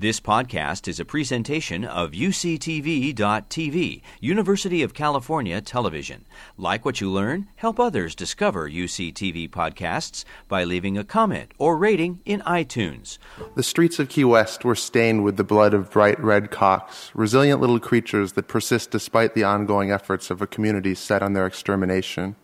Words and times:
This 0.00 0.20
podcast 0.20 0.86
is 0.86 1.00
a 1.00 1.04
presentation 1.04 1.84
of 1.84 2.12
UCTV.tv, 2.12 4.02
University 4.20 4.82
of 4.84 4.94
California 4.94 5.60
Television. 5.60 6.24
Like 6.56 6.84
what 6.84 7.00
you 7.00 7.10
learn? 7.10 7.48
Help 7.56 7.80
others 7.80 8.14
discover 8.14 8.70
UCTV 8.70 9.50
podcasts 9.50 10.24
by 10.46 10.62
leaving 10.62 10.96
a 10.96 11.02
comment 11.02 11.50
or 11.58 11.76
rating 11.76 12.20
in 12.24 12.42
iTunes. 12.42 13.18
The 13.56 13.64
streets 13.64 13.98
of 13.98 14.08
Key 14.08 14.22
West 14.22 14.64
were 14.64 14.76
stained 14.76 15.24
with 15.24 15.36
the 15.36 15.42
blood 15.42 15.74
of 15.74 15.90
bright 15.90 16.20
red 16.20 16.52
cocks, 16.52 17.10
resilient 17.12 17.60
little 17.60 17.80
creatures 17.80 18.34
that 18.34 18.46
persist 18.46 18.92
despite 18.92 19.34
the 19.34 19.42
ongoing 19.42 19.90
efforts 19.90 20.30
of 20.30 20.40
a 20.40 20.46
community 20.46 20.94
set 20.94 21.24
on 21.24 21.32
their 21.32 21.44
extermination. 21.44 22.36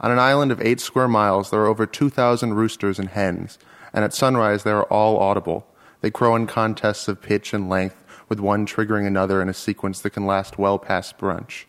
On 0.00 0.10
an 0.10 0.18
island 0.18 0.52
of 0.52 0.60
eight 0.60 0.78
square 0.78 1.08
miles, 1.08 1.48
there 1.48 1.60
are 1.60 1.68
over 1.68 1.86
2,000 1.86 2.52
roosters 2.52 2.98
and 2.98 3.08
hens, 3.08 3.58
and 3.94 4.04
at 4.04 4.12
sunrise 4.12 4.62
they 4.62 4.72
are 4.72 4.84
all 4.84 5.16
audible. 5.16 5.66
They 6.00 6.10
crow 6.10 6.36
in 6.36 6.46
contests 6.46 7.08
of 7.08 7.22
pitch 7.22 7.52
and 7.52 7.68
length, 7.68 8.02
with 8.28 8.40
one 8.40 8.66
triggering 8.66 9.06
another 9.06 9.40
in 9.40 9.48
a 9.48 9.54
sequence 9.54 10.00
that 10.00 10.10
can 10.10 10.26
last 10.26 10.58
well 10.58 10.78
past 10.78 11.18
brunch. 11.18 11.64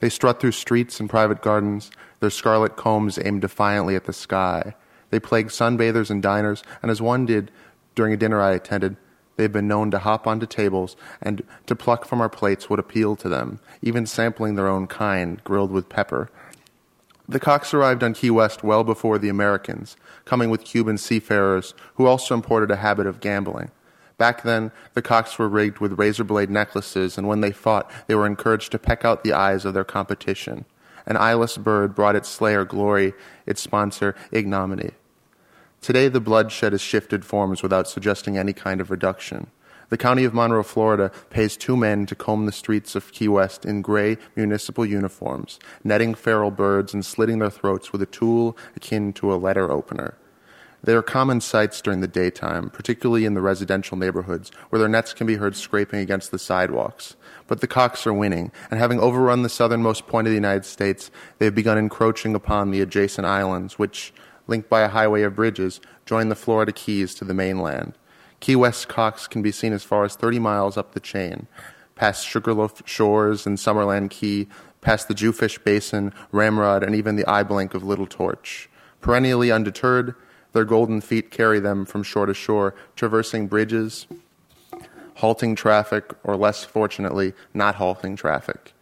They 0.00 0.08
strut 0.08 0.40
through 0.40 0.52
streets 0.52 0.98
and 0.98 1.08
private 1.08 1.42
gardens, 1.42 1.90
their 2.20 2.30
scarlet 2.30 2.76
combs 2.76 3.18
aimed 3.24 3.40
defiantly 3.40 3.94
at 3.94 4.04
the 4.04 4.12
sky. 4.12 4.74
They 5.10 5.20
plague 5.20 5.48
sunbathers 5.48 6.10
and 6.10 6.22
diners, 6.22 6.62
and 6.82 6.90
as 6.90 7.00
one 7.00 7.26
did 7.26 7.50
during 7.94 8.12
a 8.12 8.16
dinner 8.16 8.40
I 8.40 8.52
attended, 8.52 8.96
they 9.36 9.44
have 9.44 9.52
been 9.52 9.68
known 9.68 9.90
to 9.90 9.98
hop 9.98 10.26
onto 10.26 10.46
tables 10.46 10.96
and 11.20 11.42
to 11.66 11.76
pluck 11.76 12.04
from 12.04 12.20
our 12.20 12.28
plates 12.28 12.68
what 12.68 12.78
appealed 12.78 13.18
to 13.20 13.28
them, 13.28 13.60
even 13.80 14.06
sampling 14.06 14.54
their 14.54 14.68
own 14.68 14.86
kind, 14.86 15.42
grilled 15.44 15.70
with 15.70 15.88
pepper. 15.88 16.30
The 17.28 17.40
Cocks 17.40 17.72
arrived 17.72 18.02
on 18.02 18.14
Key 18.14 18.30
West 18.30 18.64
well 18.64 18.84
before 18.84 19.18
the 19.18 19.28
Americans, 19.28 19.96
coming 20.24 20.50
with 20.50 20.64
Cuban 20.64 20.98
seafarers 20.98 21.72
who 21.94 22.06
also 22.06 22.34
imported 22.34 22.70
a 22.70 22.76
habit 22.76 23.06
of 23.06 23.20
gambling. 23.20 23.70
Back 24.18 24.42
then, 24.42 24.70
the 24.94 25.02
cocks 25.02 25.38
were 25.38 25.48
rigged 25.48 25.78
with 25.78 25.98
razor 25.98 26.22
blade 26.22 26.50
necklaces, 26.50 27.18
and 27.18 27.26
when 27.26 27.40
they 27.40 27.50
fought, 27.50 27.90
they 28.06 28.14
were 28.14 28.26
encouraged 28.26 28.70
to 28.72 28.78
peck 28.78 29.04
out 29.04 29.24
the 29.24 29.32
eyes 29.32 29.64
of 29.64 29.74
their 29.74 29.82
competition. 29.82 30.64
An 31.06 31.16
eyeless 31.16 31.56
bird 31.56 31.94
brought 31.94 32.14
its 32.14 32.28
slayer 32.28 32.64
glory, 32.64 33.14
its 33.46 33.60
sponsor 33.60 34.14
ignominy. 34.30 34.90
Today, 35.80 36.06
the 36.08 36.20
bloodshed 36.20 36.72
has 36.72 36.80
shifted 36.80 37.24
forms 37.24 37.62
without 37.62 37.88
suggesting 37.88 38.38
any 38.38 38.52
kind 38.52 38.80
of 38.80 38.90
reduction. 38.90 39.48
The 39.92 39.98
county 39.98 40.24
of 40.24 40.32
Monroe, 40.32 40.62
Florida, 40.62 41.12
pays 41.28 41.54
two 41.54 41.76
men 41.76 42.06
to 42.06 42.14
comb 42.14 42.46
the 42.46 42.50
streets 42.50 42.94
of 42.94 43.12
Key 43.12 43.28
West 43.28 43.66
in 43.66 43.82
gray 43.82 44.16
municipal 44.34 44.86
uniforms, 44.86 45.58
netting 45.84 46.14
feral 46.14 46.50
birds 46.50 46.94
and 46.94 47.04
slitting 47.04 47.40
their 47.40 47.50
throats 47.50 47.92
with 47.92 48.00
a 48.00 48.06
tool 48.06 48.56
akin 48.74 49.12
to 49.12 49.30
a 49.30 49.36
letter 49.36 49.70
opener. 49.70 50.16
They 50.82 50.94
are 50.94 51.02
common 51.02 51.42
sights 51.42 51.82
during 51.82 52.00
the 52.00 52.08
daytime, 52.08 52.70
particularly 52.70 53.26
in 53.26 53.34
the 53.34 53.42
residential 53.42 53.98
neighborhoods, 53.98 54.50
where 54.70 54.80
their 54.80 54.88
nets 54.88 55.12
can 55.12 55.26
be 55.26 55.36
heard 55.36 55.56
scraping 55.56 56.00
against 56.00 56.30
the 56.30 56.38
sidewalks. 56.38 57.14
But 57.46 57.60
the 57.60 57.66
cocks 57.66 58.06
are 58.06 58.14
winning, 58.14 58.50
and 58.70 58.80
having 58.80 58.98
overrun 58.98 59.42
the 59.42 59.50
southernmost 59.50 60.06
point 60.06 60.26
of 60.26 60.30
the 60.30 60.36
United 60.36 60.64
States, 60.64 61.10
they 61.38 61.44
have 61.44 61.54
begun 61.54 61.76
encroaching 61.76 62.34
upon 62.34 62.70
the 62.70 62.80
adjacent 62.80 63.26
islands, 63.26 63.78
which, 63.78 64.14
linked 64.46 64.70
by 64.70 64.80
a 64.80 64.88
highway 64.88 65.20
of 65.20 65.36
bridges, 65.36 65.82
join 66.06 66.30
the 66.30 66.34
Florida 66.34 66.72
Keys 66.72 67.14
to 67.16 67.26
the 67.26 67.34
mainland. 67.34 67.98
Key 68.42 68.56
West 68.56 68.88
cocks 68.88 69.28
can 69.28 69.40
be 69.40 69.52
seen 69.52 69.72
as 69.72 69.84
far 69.84 70.04
as 70.04 70.16
30 70.16 70.40
miles 70.40 70.76
up 70.76 70.94
the 70.94 71.00
chain, 71.00 71.46
past 71.94 72.26
Sugarloaf 72.26 72.82
Shores 72.84 73.46
and 73.46 73.56
Summerland 73.56 74.10
Key, 74.10 74.48
past 74.80 75.06
the 75.06 75.14
Jewfish 75.14 75.58
Basin, 75.58 76.12
Ramrod, 76.32 76.82
and 76.82 76.92
even 76.92 77.14
the 77.14 77.24
eye 77.30 77.44
blink 77.44 77.72
of 77.72 77.84
Little 77.84 78.08
Torch. 78.08 78.68
Perennially 79.00 79.52
undeterred, 79.52 80.16
their 80.54 80.64
golden 80.64 81.00
feet 81.00 81.30
carry 81.30 81.60
them 81.60 81.84
from 81.84 82.02
shore 82.02 82.26
to 82.26 82.34
shore, 82.34 82.74
traversing 82.96 83.46
bridges, 83.46 84.08
halting 85.18 85.54
traffic, 85.54 86.12
or 86.24 86.34
less 86.36 86.64
fortunately, 86.64 87.34
not 87.54 87.76
halting 87.76 88.16
traffic. 88.16 88.72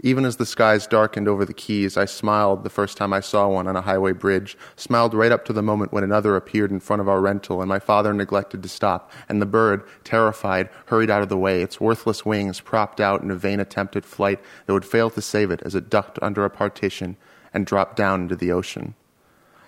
Even 0.00 0.24
as 0.24 0.36
the 0.36 0.46
skies 0.46 0.86
darkened 0.86 1.28
over 1.28 1.44
the 1.44 1.54
Keys, 1.54 1.96
I 1.96 2.04
smiled 2.04 2.62
the 2.62 2.70
first 2.70 2.96
time 2.96 3.12
I 3.12 3.20
saw 3.20 3.48
one 3.48 3.66
on 3.66 3.76
a 3.76 3.80
highway 3.80 4.12
bridge, 4.12 4.58
smiled 4.76 5.14
right 5.14 5.32
up 5.32 5.44
to 5.46 5.52
the 5.52 5.62
moment 5.62 5.92
when 5.92 6.04
another 6.04 6.36
appeared 6.36 6.70
in 6.70 6.80
front 6.80 7.00
of 7.00 7.08
our 7.08 7.20
rental 7.20 7.60
and 7.60 7.68
my 7.68 7.78
father 7.78 8.12
neglected 8.12 8.62
to 8.62 8.68
stop, 8.68 9.10
and 9.28 9.40
the 9.40 9.46
bird, 9.46 9.82
terrified, 10.02 10.68
hurried 10.86 11.10
out 11.10 11.22
of 11.22 11.28
the 11.28 11.38
way, 11.38 11.62
its 11.62 11.80
worthless 11.80 12.26
wings 12.26 12.60
propped 12.60 13.00
out 13.00 13.22
in 13.22 13.30
a 13.30 13.36
vain 13.36 13.60
attempt 13.60 13.96
at 13.96 14.04
flight 14.04 14.40
that 14.66 14.72
would 14.72 14.84
fail 14.84 15.10
to 15.10 15.22
save 15.22 15.50
it 15.50 15.62
as 15.64 15.74
it 15.74 15.88
ducked 15.88 16.18
under 16.20 16.44
a 16.44 16.50
partition 16.50 17.16
and 17.54 17.64
dropped 17.64 17.96
down 17.96 18.22
into 18.22 18.36
the 18.36 18.52
ocean. 18.52 18.94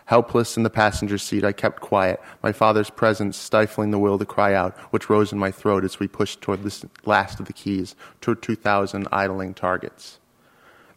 Helpless 0.07 0.57
in 0.57 0.63
the 0.63 0.71
passenger 0.71 1.19
seat, 1.19 1.45
I 1.45 1.51
kept 1.51 1.81
quiet, 1.81 2.21
my 2.41 2.53
father's 2.53 2.91
presence 2.91 3.37
stifling 3.37 3.91
the 3.91 3.99
will 3.99 4.19
to 4.19 4.25
cry 4.25 4.55
out, 4.55 4.77
which 4.93 5.11
rose 5.11 5.33
in 5.33 5.39
my 5.39 5.51
throat 5.51 5.85
as 5.85 5.99
we 5.99 6.07
pushed 6.07 6.41
toward 6.41 6.63
the 6.63 6.89
last 7.05 7.41
of 7.41 7.47
the 7.47 7.53
keys, 7.53 7.97
toward 8.21 8.41
2,000 8.41 9.09
idling 9.11 9.53
targets. 9.53 10.21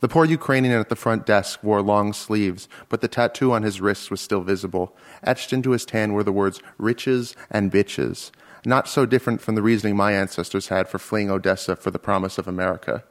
The 0.01 0.07
poor 0.07 0.23
Ukrainian 0.23 0.79
at 0.79 0.87
the 0.87 0.95
front 0.95 1.25
desk 1.25 1.61
wore 1.61 1.81
long 1.81 2.13
sleeves, 2.13 2.69
but 2.87 3.01
the 3.01 3.09
tattoo 3.09 3.51
on 3.51 3.63
his 3.63 3.81
wrist 3.81 4.09
was 4.09 4.21
still 4.21 4.41
visible. 4.41 4.95
Etched 5.23 5.51
into 5.51 5.71
his 5.71 5.85
tan 5.85 6.13
were 6.13 6.23
the 6.23 6.31
words 6.31 6.61
riches 6.77 7.35
and 7.51 7.71
bitches, 7.71 8.31
not 8.65 8.87
so 8.87 9.05
different 9.05 9.41
from 9.41 9.55
the 9.55 9.61
reasoning 9.61 9.97
my 9.97 10.13
ancestors 10.13 10.69
had 10.69 10.87
for 10.87 10.99
fleeing 10.99 11.29
Odessa 11.29 11.75
for 11.75 11.91
the 11.91 11.99
promise 11.99 12.37
of 12.37 12.47
America. 12.47 13.03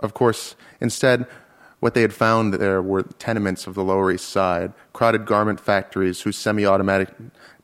Of 0.00 0.14
course, 0.14 0.56
instead, 0.80 1.26
what 1.78 1.94
they 1.94 2.02
had 2.02 2.12
found 2.12 2.54
there 2.54 2.82
were 2.82 3.02
tenements 3.02 3.68
of 3.68 3.74
the 3.74 3.84
Lower 3.84 4.10
East 4.10 4.28
Side, 4.28 4.72
crowded 4.92 5.26
garment 5.26 5.60
factories 5.60 6.22
whose 6.22 6.36
semi 6.36 6.66
automatic 6.66 7.10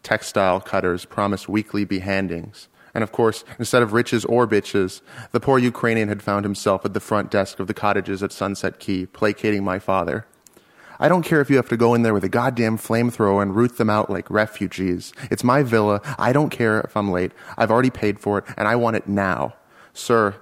textile 0.05 0.61
cutters 0.61 1.05
promised 1.05 1.49
weekly 1.49 1.85
behandings. 1.85 2.69
And 2.95 3.03
of 3.03 3.13
course, 3.13 3.45
instead 3.59 3.83
of 3.83 3.93
riches 3.93 4.25
or 4.25 4.47
bitches, 4.47 5.01
the 5.33 5.41
poor 5.41 5.59
Ukrainian 5.59 6.09
had 6.09 6.23
found 6.23 6.45
himself 6.45 6.85
at 6.85 6.95
the 6.95 7.01
front 7.01 7.31
desk 7.31 7.59
of 7.59 7.67
the 7.67 7.75
cottages 7.75 8.23
at 8.23 8.33
Sunset 8.33 8.79
Key, 8.79 9.07
placating 9.07 9.65
my 9.65 9.79
father. 9.79 10.27
I 11.01 11.09
don't 11.09 11.25
care 11.25 11.41
if 11.41 11.51
you 11.51 11.57
have 11.57 11.69
to 11.71 11.77
go 11.77 11.95
in 11.95 12.03
there 12.03 12.15
with 12.15 12.23
a 12.23 12.29
goddamn 12.29 12.79
flamethrower 12.79 13.43
and 13.43 13.57
root 13.57 13.77
them 13.77 13.91
out 13.91 14.09
like 14.09 14.31
refugees. 14.31 15.13
It's 15.31 15.43
my 15.43 15.63
villa. 15.63 16.01
I 16.19 16.33
don't 16.33 16.51
care 16.51 16.81
if 16.81 16.97
I'm 16.97 17.11
late. 17.11 17.33
I've 17.59 17.73
already 17.73 17.91
paid 17.91 18.21
for 18.21 18.39
it, 18.39 18.45
and 18.57 18.69
I 18.69 18.77
want 18.77 18.97
it 18.97 19.09
now. 19.09 19.55
Sir, 19.95 20.37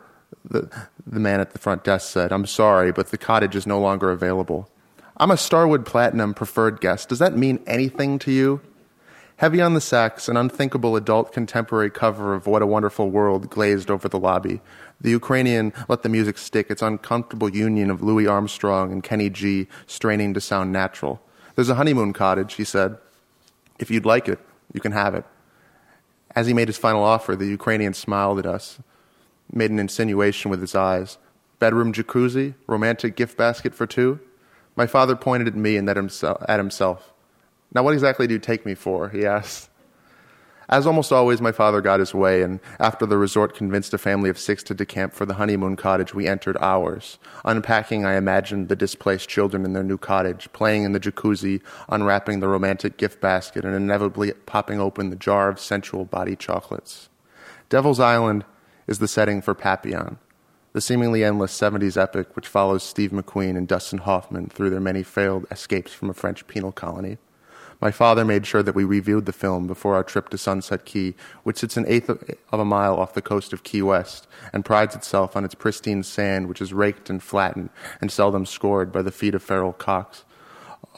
the, 0.45 0.69
the 1.07 1.21
man 1.21 1.41
at 1.41 1.53
the 1.53 1.59
front 1.59 1.85
desk 1.85 2.11
said, 2.11 2.33
I'm 2.33 2.47
sorry, 2.47 2.93
but 2.93 3.11
the 3.11 3.19
cottage 3.19 3.57
is 3.57 3.67
no 3.67 3.81
longer 3.81 4.11
available. 4.11 4.69
I'm 5.17 5.31
a 5.31 5.37
Starwood 5.37 5.87
Platinum 5.87 6.35
preferred 6.35 6.81
guest. 6.81 7.09
Does 7.09 7.21
that 7.21 7.37
mean 7.37 7.63
anything 7.67 8.19
to 8.21 8.33
you? 8.33 8.61
Heavy 9.41 9.63
on 9.63 9.73
the 9.73 9.81
sax, 9.81 10.29
an 10.29 10.37
unthinkable 10.37 10.97
adult 10.97 11.33
contemporary 11.33 11.89
cover 11.89 12.35
of 12.35 12.47
What 12.47 12.61
a 12.61 12.67
Wonderful 12.67 13.09
World 13.09 13.49
glazed 13.49 13.91
over 13.91 14.07
the 14.07 14.19
lobby. 14.19 14.61
The 15.01 15.13
Ukrainian 15.13 15.73
let 15.89 16.03
the 16.03 16.11
music 16.11 16.37
stick, 16.37 16.71
its 16.71 16.83
uncomfortable 16.83 17.49
union 17.49 17.91
of 17.91 18.03
Louis 18.03 18.27
Armstrong 18.27 18.93
and 18.93 19.03
Kenny 19.03 19.31
G 19.31 19.67
straining 19.87 20.35
to 20.35 20.43
sound 20.43 20.75
natural. 20.75 21.23
There's 21.55 21.71
a 21.71 21.77
honeymoon 21.77 22.13
cottage, 22.13 22.53
he 22.53 22.65
said. 22.65 22.99
If 23.79 23.91
you'd 23.91 24.05
like 24.05 24.29
it, 24.29 24.41
you 24.75 24.81
can 24.83 24.93
have 24.93 25.15
it. 25.15 25.25
As 26.37 26.47
he 26.47 26.53
made 26.53 26.69
his 26.69 26.77
final 26.77 27.03
offer, 27.03 27.35
the 27.35 27.47
Ukrainian 27.47 27.95
smiled 27.95 28.39
at 28.39 28.45
us, 28.45 28.79
made 29.51 29.71
an 29.71 29.79
insinuation 29.79 30.51
with 30.51 30.61
his 30.61 30.75
eyes. 30.75 31.17
Bedroom 31.59 31.95
jacuzzi, 31.95 32.57
romantic 32.67 33.17
gift 33.17 33.39
basket 33.39 33.75
for 33.75 33.87
two. 33.87 34.21
My 34.77 34.87
father 34.87 35.17
pointed 35.17 35.49
at 35.49 35.57
me 35.57 35.79
and 35.79 35.89
at 35.89 35.97
himself. 35.97 37.10
Now, 37.73 37.83
what 37.83 37.95
exactly 37.95 38.27
do 38.27 38.35
you 38.35 38.41
take 38.41 38.67
me 38.67 38.75
for? 38.75 39.09
he 39.11 39.25
asked. 39.25 39.71
As 40.71 40.87
almost 40.87 41.11
always, 41.11 41.41
my 41.41 41.51
father 41.51 41.81
got 41.81 41.99
his 41.99 42.15
way, 42.15 42.43
and 42.43 42.61
after 42.79 43.05
the 43.05 43.19
resort 43.19 43.57
convinced 43.57 43.93
a 43.93 43.99
family 43.99 44.31
of 44.31 44.39
six 44.39 44.63
to 44.63 44.75
decamp 44.75 45.13
for 45.13 45.27
the 45.27 45.35
honeymoon 45.35 45.75
cottage, 45.75 46.15
we 46.15 46.29
entered 46.29 46.57
ours. 46.61 47.19
Unpacking, 47.45 48.05
I 48.05 48.15
imagined 48.15 48.69
the 48.69 48.77
displaced 48.77 49.29
children 49.29 49.65
in 49.65 49.73
their 49.73 49.83
new 49.83 49.99
cottage, 49.99 50.49
playing 50.53 50.85
in 50.85 50.93
the 50.93 51.01
jacuzzi, 51.01 51.61
unwrapping 51.89 52.39
the 52.39 52.47
romantic 52.47 52.99
gift 52.99 53.21
basket, 53.21 53.65
and 53.65 53.75
inevitably 53.75 54.33
popping 54.47 54.81
open 54.81 55.11
the 55.11 55.17
jar 55.17 55.49
of 55.49 55.59
sensual 55.59 56.05
body 56.05 56.37
chocolates. 56.37 57.09
Devil's 57.69 57.99
Island 57.99 58.45
is 58.87 59.01
the 59.01 59.09
setting 59.09 59.43
for 59.43 59.57
Papillon, 59.57 60.19
the 60.73 60.81
seemingly 60.81 61.25
endless 61.25 61.59
70s 61.59 62.01
epic 62.01 62.37
which 62.37 62.47
follows 62.47 62.85
Steve 62.85 63.11
McQueen 63.11 63.57
and 63.57 63.67
Dustin 63.67 63.99
Hoffman 63.99 64.49
through 64.49 64.71
their 64.71 64.79
many 64.79 65.03
failed 65.03 65.47
escapes 65.51 65.93
from 65.93 66.11
a 66.11 66.15
French 66.15 66.47
penal 66.47 66.71
colony. 66.71 67.19
My 67.81 67.91
father 67.91 68.27
made 68.27 68.47
sure 68.47 68.63
that 68.63 68.75
we 68.75 68.85
reviewed 68.85 69.25
the 69.25 69.33
film 69.33 69.67
before 69.67 69.95
our 69.95 70.05
trip 70.05 70.29
to 70.31 70.39
Sunset 70.39 70.85
Key, 70.85 71.15
which 71.45 71.59
sits 71.59 71.79
an 71.79 71.87
eighth 71.89 72.11
of 72.11 72.61
a 72.61 72.65
mile 72.65 72.97
off 72.97 73.15
the 73.15 73.23
coast 73.23 73.55
of 73.55 73.63
Key 73.63 73.81
West 73.81 74.29
and 74.53 74.65
prides 74.65 74.95
itself 74.95 75.35
on 75.35 75.45
its 75.47 75.55
pristine 75.55 76.03
sand, 76.03 76.47
which 76.49 76.61
is 76.61 76.75
raked 76.75 77.09
and 77.09 77.23
flattened 77.23 77.71
and 78.01 78.13
seldom 78.13 78.45
scored 78.45 78.93
by 78.93 79.01
the 79.01 79.11
feet 79.11 79.35
of 79.35 79.43
feral 79.43 79.73
cocks. 79.73 80.25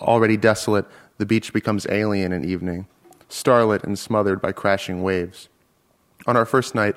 Already 0.00 0.36
desolate, 0.36 0.86
the 1.18 1.26
beach 1.26 1.52
becomes 1.52 1.86
alien 1.88 2.32
in 2.32 2.44
evening, 2.44 2.88
starlit 3.28 3.84
and 3.84 3.96
smothered 3.96 4.40
by 4.40 4.50
crashing 4.50 5.02
waves. 5.04 5.48
On 6.26 6.36
our 6.36 6.46
first 6.46 6.74
night, 6.74 6.96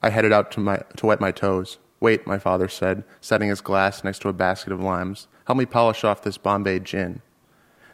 I 0.00 0.10
headed 0.10 0.32
out 0.32 0.50
to, 0.52 0.60
my, 0.60 0.82
to 0.96 1.06
wet 1.06 1.20
my 1.20 1.30
toes. 1.30 1.78
Wait, 2.00 2.26
my 2.26 2.38
father 2.38 2.68
said, 2.68 3.04
setting 3.20 3.48
his 3.48 3.60
glass 3.60 4.02
next 4.02 4.20
to 4.20 4.28
a 4.28 4.32
basket 4.32 4.72
of 4.72 4.80
limes. 4.80 5.28
Help 5.46 5.56
me 5.56 5.66
polish 5.66 6.02
off 6.02 6.22
this 6.22 6.36
Bombay 6.36 6.80
gin. 6.80 7.22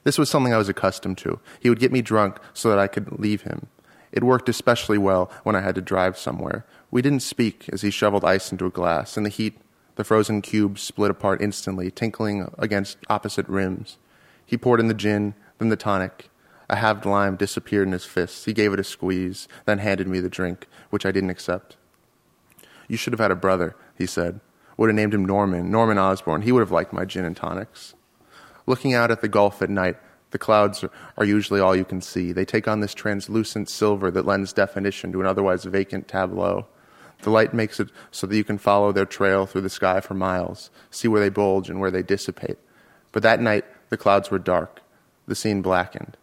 This 0.04 0.18
was 0.18 0.30
something 0.30 0.52
I 0.52 0.58
was 0.58 0.68
accustomed 0.68 1.18
to. 1.18 1.40
He 1.60 1.68
would 1.68 1.80
get 1.80 1.92
me 1.92 2.02
drunk 2.02 2.38
so 2.54 2.70
that 2.70 2.78
I 2.78 2.86
could 2.86 3.18
leave 3.18 3.42
him. 3.42 3.66
It 4.12 4.24
worked 4.24 4.48
especially 4.48 4.98
well 4.98 5.30
when 5.44 5.54
I 5.54 5.60
had 5.60 5.74
to 5.76 5.80
drive 5.80 6.18
somewhere. 6.18 6.64
We 6.90 7.02
didn't 7.02 7.20
speak 7.20 7.68
as 7.72 7.82
he 7.82 7.90
shoveled 7.90 8.24
ice 8.24 8.50
into 8.50 8.66
a 8.66 8.70
glass. 8.70 9.16
In 9.16 9.22
the 9.22 9.28
heat, 9.28 9.58
the 9.96 10.04
frozen 10.04 10.42
cubes 10.42 10.82
split 10.82 11.10
apart 11.10 11.42
instantly, 11.42 11.90
tinkling 11.90 12.50
against 12.58 12.98
opposite 13.08 13.46
rims. 13.48 13.98
He 14.44 14.56
poured 14.56 14.80
in 14.80 14.88
the 14.88 14.94
gin, 14.94 15.34
then 15.58 15.68
the 15.68 15.76
tonic. 15.76 16.28
A 16.68 16.76
halved 16.76 17.04
lime 17.04 17.36
disappeared 17.36 17.86
in 17.86 17.92
his 17.92 18.04
fists. 18.04 18.44
He 18.44 18.52
gave 18.52 18.72
it 18.72 18.80
a 18.80 18.84
squeeze, 18.84 19.46
then 19.66 19.78
handed 19.78 20.08
me 20.08 20.20
the 20.20 20.28
drink, 20.28 20.66
which 20.90 21.04
I 21.04 21.12
didn't 21.12 21.30
accept. 21.30 21.76
You 22.88 22.96
should 22.96 23.12
have 23.12 23.20
had 23.20 23.30
a 23.30 23.36
brother, 23.36 23.76
he 23.96 24.06
said. 24.06 24.40
Would 24.76 24.88
have 24.88 24.96
named 24.96 25.14
him 25.14 25.24
Norman, 25.24 25.70
Norman 25.70 25.98
Osborne. 25.98 26.42
He 26.42 26.52
would 26.52 26.60
have 26.60 26.70
liked 26.70 26.92
my 26.92 27.04
gin 27.04 27.24
and 27.24 27.36
tonics. 27.36 27.94
Looking 28.70 28.94
out 28.94 29.10
at 29.10 29.20
the 29.20 29.26
gulf 29.26 29.62
at 29.62 29.68
night, 29.68 29.96
the 30.30 30.38
clouds 30.38 30.84
are 31.16 31.24
usually 31.24 31.58
all 31.58 31.74
you 31.74 31.84
can 31.84 32.00
see. 32.00 32.30
They 32.30 32.44
take 32.44 32.68
on 32.68 32.78
this 32.78 32.94
translucent 32.94 33.68
silver 33.68 34.12
that 34.12 34.24
lends 34.24 34.52
definition 34.52 35.10
to 35.10 35.20
an 35.20 35.26
otherwise 35.26 35.64
vacant 35.64 36.06
tableau. 36.06 36.68
The 37.22 37.30
light 37.30 37.52
makes 37.52 37.80
it 37.80 37.88
so 38.12 38.28
that 38.28 38.36
you 38.36 38.44
can 38.44 38.58
follow 38.58 38.92
their 38.92 39.06
trail 39.06 39.44
through 39.44 39.62
the 39.62 39.70
sky 39.70 39.98
for 39.98 40.14
miles, 40.14 40.70
see 40.88 41.08
where 41.08 41.20
they 41.20 41.30
bulge 41.30 41.68
and 41.68 41.80
where 41.80 41.90
they 41.90 42.04
dissipate. 42.04 42.58
But 43.10 43.24
that 43.24 43.40
night, 43.40 43.64
the 43.88 43.96
clouds 43.96 44.30
were 44.30 44.38
dark. 44.38 44.80
The 45.26 45.34
scene 45.34 45.62
blackened. 45.62 46.16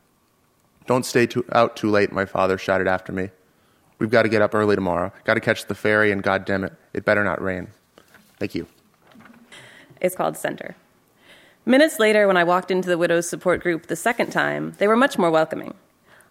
Don't 0.85 1.05
stay 1.05 1.27
too, 1.27 1.43
out 1.51 1.75
too 1.75 1.89
late, 1.89 2.13
my 2.13 2.23
father 2.23 2.57
shouted 2.57 2.87
after 2.87 3.11
me. 3.11 3.29
We've 3.99 4.09
got 4.09 4.23
to 4.23 4.29
get 4.29 4.41
up 4.41 4.55
early 4.55 4.75
tomorrow. 4.75 5.11
Got 5.25 5.33
to 5.33 5.41
catch 5.41 5.65
the 5.65 5.75
ferry, 5.75 6.13
and 6.13 6.23
God 6.23 6.45
damn 6.45 6.63
it, 6.63 6.71
it 6.93 7.03
better 7.03 7.25
not 7.25 7.41
rain. 7.41 7.67
Thank 8.39 8.55
you. 8.55 8.67
It's 9.99 10.15
called 10.15 10.37
Center. 10.37 10.77
Minutes 11.67 11.99
later, 11.99 12.27
when 12.27 12.37
I 12.37 12.45
walked 12.45 12.71
into 12.71 12.87
the 12.87 12.97
widows' 12.97 13.27
support 13.27 13.61
group 13.61 13.87
the 13.87 13.97
second 13.97 14.31
time, 14.31 14.73
they 14.77 14.87
were 14.87 14.95
much 14.95 15.17
more 15.17 15.29
welcoming. 15.29 15.73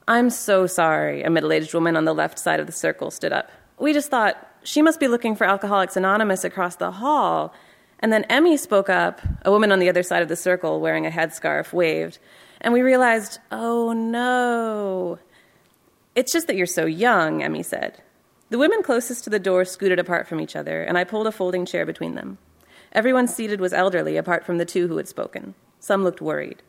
I'm 0.08 0.30
so 0.30 0.66
sorry, 0.66 1.22
a 1.22 1.28
middle 1.28 1.52
aged 1.52 1.74
woman 1.74 1.94
on 1.94 2.06
the 2.06 2.14
left 2.14 2.38
side 2.38 2.58
of 2.58 2.64
the 2.64 2.72
circle 2.72 3.10
stood 3.10 3.34
up. 3.34 3.50
We 3.78 3.92
just 3.92 4.10
thought 4.10 4.38
she 4.62 4.80
must 4.80 4.98
be 4.98 5.08
looking 5.08 5.36
for 5.36 5.44
Alcoholics 5.44 5.94
Anonymous 5.94 6.42
across 6.42 6.76
the 6.76 6.90
hall. 6.90 7.52
And 8.00 8.10
then 8.10 8.24
Emmy 8.30 8.56
spoke 8.56 8.88
up, 8.88 9.20
a 9.44 9.50
woman 9.50 9.72
on 9.72 9.78
the 9.78 9.90
other 9.90 10.02
side 10.02 10.22
of 10.22 10.28
the 10.28 10.36
circle 10.36 10.80
wearing 10.80 11.04
a 11.04 11.10
headscarf 11.10 11.70
waved, 11.70 12.18
and 12.62 12.72
we 12.72 12.80
realized, 12.80 13.38
oh 13.52 13.92
no. 13.92 15.18
It's 16.14 16.32
just 16.32 16.46
that 16.46 16.56
you're 16.56 16.64
so 16.64 16.86
young, 16.86 17.42
Emmy 17.42 17.62
said. 17.62 18.02
The 18.48 18.56
women 18.56 18.82
closest 18.82 19.24
to 19.24 19.30
the 19.30 19.38
door 19.38 19.66
scooted 19.66 19.98
apart 19.98 20.28
from 20.28 20.40
each 20.40 20.56
other, 20.56 20.82
and 20.82 20.96
I 20.96 21.04
pulled 21.04 21.26
a 21.26 21.32
folding 21.32 21.66
chair 21.66 21.84
between 21.84 22.14
them. 22.14 22.38
Everyone 22.96 23.28
seated 23.28 23.60
was 23.60 23.74
elderly, 23.74 24.16
apart 24.16 24.42
from 24.42 24.56
the 24.56 24.64
two 24.64 24.88
who 24.88 24.96
had 24.96 25.06
spoken. 25.06 25.54
Some 25.78 26.02
looked 26.02 26.22
worried. 26.22 26.62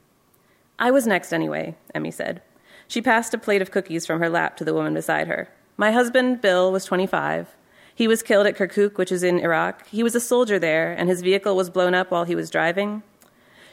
I 0.78 0.92
was 0.92 1.08
next 1.08 1.32
anyway, 1.32 1.78
Emmy 1.96 2.12
said. 2.12 2.42
She 2.86 3.02
passed 3.02 3.34
a 3.34 3.38
plate 3.38 3.62
of 3.62 3.72
cookies 3.72 4.06
from 4.06 4.20
her 4.20 4.28
lap 4.30 4.58
to 4.58 4.66
the 4.66 4.74
woman 4.74 4.94
beside 4.94 5.30
her. 5.30 5.48
My 5.78 5.94
husband, 5.94 6.42
Bill, 6.42 6.70
was 6.70 6.84
25. 6.84 7.56
He 7.96 8.10
was 8.10 8.22
killed 8.24 8.46
at 8.46 8.58
Kirkuk, 8.58 8.98
which 8.98 9.10
is 9.10 9.24
in 9.24 9.40
Iraq. 9.40 9.88
He 9.88 10.04
was 10.04 10.16
a 10.16 10.20
soldier 10.20 10.60
there, 10.60 10.92
and 10.92 11.08
his 11.08 11.22
vehicle 11.22 11.56
was 11.56 11.70
blown 11.70 11.94
up 11.94 12.12
while 12.12 12.26
he 12.26 12.36
was 12.36 12.50
driving. 12.50 13.04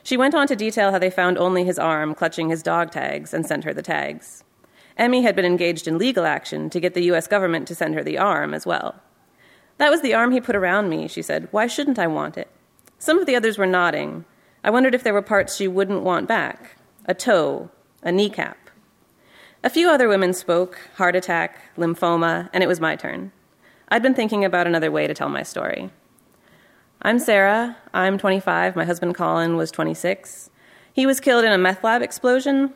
She 0.04 0.16
went 0.16 0.36
on 0.36 0.46
to 0.46 0.54
detail 0.54 0.92
how 0.92 1.00
they 1.00 1.10
found 1.10 1.36
only 1.36 1.64
his 1.64 1.78
arm 1.78 2.14
clutching 2.14 2.50
his 2.50 2.62
dog 2.62 2.92
tags 2.92 3.34
and 3.34 3.44
sent 3.44 3.64
her 3.64 3.74
the 3.74 3.82
tags. 3.82 4.44
Emmy 4.96 5.22
had 5.22 5.34
been 5.34 5.44
engaged 5.44 5.88
in 5.88 5.98
legal 5.98 6.24
action 6.24 6.70
to 6.70 6.78
get 6.78 6.94
the 6.94 7.06
U.S. 7.06 7.26
government 7.26 7.66
to 7.66 7.74
send 7.74 7.96
her 7.96 8.04
the 8.04 8.18
arm 8.18 8.54
as 8.54 8.64
well. 8.64 9.00
That 9.78 9.90
was 9.90 10.02
the 10.02 10.14
arm 10.14 10.32
he 10.32 10.40
put 10.40 10.56
around 10.56 10.88
me, 10.88 11.08
she 11.08 11.22
said. 11.22 11.48
Why 11.50 11.66
shouldn't 11.66 11.98
I 11.98 12.06
want 12.06 12.36
it? 12.36 12.48
Some 12.98 13.18
of 13.18 13.26
the 13.26 13.36
others 13.36 13.58
were 13.58 13.66
nodding. 13.66 14.24
I 14.62 14.70
wondered 14.70 14.94
if 14.94 15.02
there 15.02 15.12
were 15.12 15.22
parts 15.22 15.56
she 15.56 15.68
wouldn't 15.68 16.02
want 16.02 16.28
back 16.28 16.76
a 17.06 17.12
toe, 17.12 17.70
a 18.02 18.10
kneecap. 18.10 18.56
A 19.62 19.68
few 19.68 19.90
other 19.90 20.08
women 20.08 20.32
spoke 20.32 20.78
heart 20.96 21.14
attack, 21.14 21.58
lymphoma, 21.76 22.48
and 22.52 22.62
it 22.62 22.66
was 22.66 22.80
my 22.80 22.96
turn. 22.96 23.30
I'd 23.90 24.02
been 24.02 24.14
thinking 24.14 24.44
about 24.44 24.66
another 24.66 24.90
way 24.90 25.06
to 25.06 25.12
tell 25.12 25.28
my 25.28 25.42
story. 25.42 25.90
I'm 27.02 27.18
Sarah. 27.18 27.76
I'm 27.92 28.16
25. 28.16 28.74
My 28.74 28.84
husband 28.86 29.14
Colin 29.14 29.56
was 29.56 29.70
26. 29.70 30.48
He 30.94 31.04
was 31.04 31.20
killed 31.20 31.44
in 31.44 31.52
a 31.52 31.58
meth 31.58 31.84
lab 31.84 32.00
explosion 32.00 32.72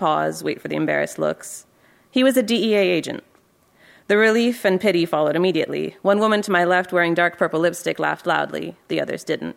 Pause, 0.00 0.44
wait 0.44 0.62
for 0.62 0.68
the 0.68 0.76
embarrassed 0.76 1.18
looks. 1.18 1.66
He 2.10 2.24
was 2.24 2.38
a 2.38 2.42
DEA 2.42 2.76
agent. 2.76 3.22
The 4.10 4.18
relief 4.18 4.64
and 4.64 4.80
pity 4.80 5.06
followed 5.06 5.36
immediately. 5.36 5.96
One 6.02 6.18
woman 6.18 6.42
to 6.42 6.50
my 6.50 6.64
left 6.64 6.92
wearing 6.92 7.14
dark 7.14 7.38
purple 7.38 7.60
lipstick 7.60 8.00
laughed 8.00 8.26
loudly, 8.26 8.74
the 8.88 9.00
others 9.00 9.22
didn't. 9.22 9.54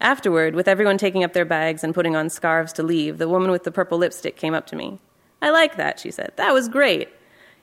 Afterward, 0.00 0.54
with 0.54 0.68
everyone 0.68 0.98
taking 0.98 1.24
up 1.24 1.32
their 1.32 1.44
bags 1.44 1.82
and 1.82 1.92
putting 1.92 2.14
on 2.14 2.30
scarves 2.30 2.72
to 2.74 2.84
leave, 2.84 3.18
the 3.18 3.28
woman 3.28 3.50
with 3.50 3.64
the 3.64 3.72
purple 3.72 3.98
lipstick 3.98 4.36
came 4.36 4.54
up 4.54 4.68
to 4.68 4.76
me. 4.76 5.00
I 5.42 5.50
like 5.50 5.74
that, 5.78 5.98
she 5.98 6.12
said. 6.12 6.30
That 6.36 6.54
was 6.54 6.68
great. 6.68 7.08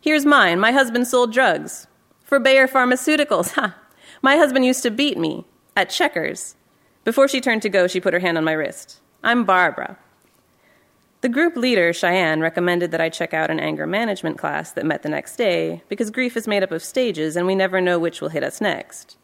Here's 0.01 0.25
mine. 0.25 0.59
My 0.59 0.73
husband 0.73 1.07
sold 1.07 1.31
drugs. 1.31 1.87
For 2.25 2.37
Bayer 2.37 2.67
Pharmaceuticals. 2.67 3.51
Ha! 3.55 3.77
My 4.21 4.35
husband 4.35 4.65
used 4.65 4.83
to 4.83 4.91
beat 4.91 5.17
me 5.17 5.45
at 5.77 5.89
checkers. 5.89 6.57
Before 7.05 7.29
she 7.29 7.39
turned 7.39 7.61
to 7.61 7.69
go, 7.69 7.87
she 7.87 8.01
put 8.01 8.13
her 8.13 8.19
hand 8.19 8.37
on 8.37 8.43
my 8.43 8.51
wrist. 8.51 8.99
I'm 9.23 9.45
Barbara. 9.45 9.97
The 11.21 11.27
group 11.27 11.57
leader, 11.57 11.91
Cheyenne, 11.91 12.39
recommended 12.39 12.91
that 12.91 13.01
I 13.01 13.09
check 13.09 13.33
out 13.33 13.51
an 13.51 13.59
anger 13.59 13.85
management 13.85 14.37
class 14.37 14.71
that 14.71 14.85
met 14.85 15.03
the 15.03 15.09
next 15.09 15.35
day 15.35 15.83
because 15.89 16.11
grief 16.11 16.37
is 16.37 16.47
made 16.47 16.63
up 16.63 16.71
of 16.71 16.81
stages 16.81 17.35
and 17.35 17.45
we 17.45 17.55
never 17.55 17.81
know 17.81 17.99
which 17.99 18.21
will 18.21 18.29
hit 18.29 18.41
us 18.41 18.61
next. 18.61 19.17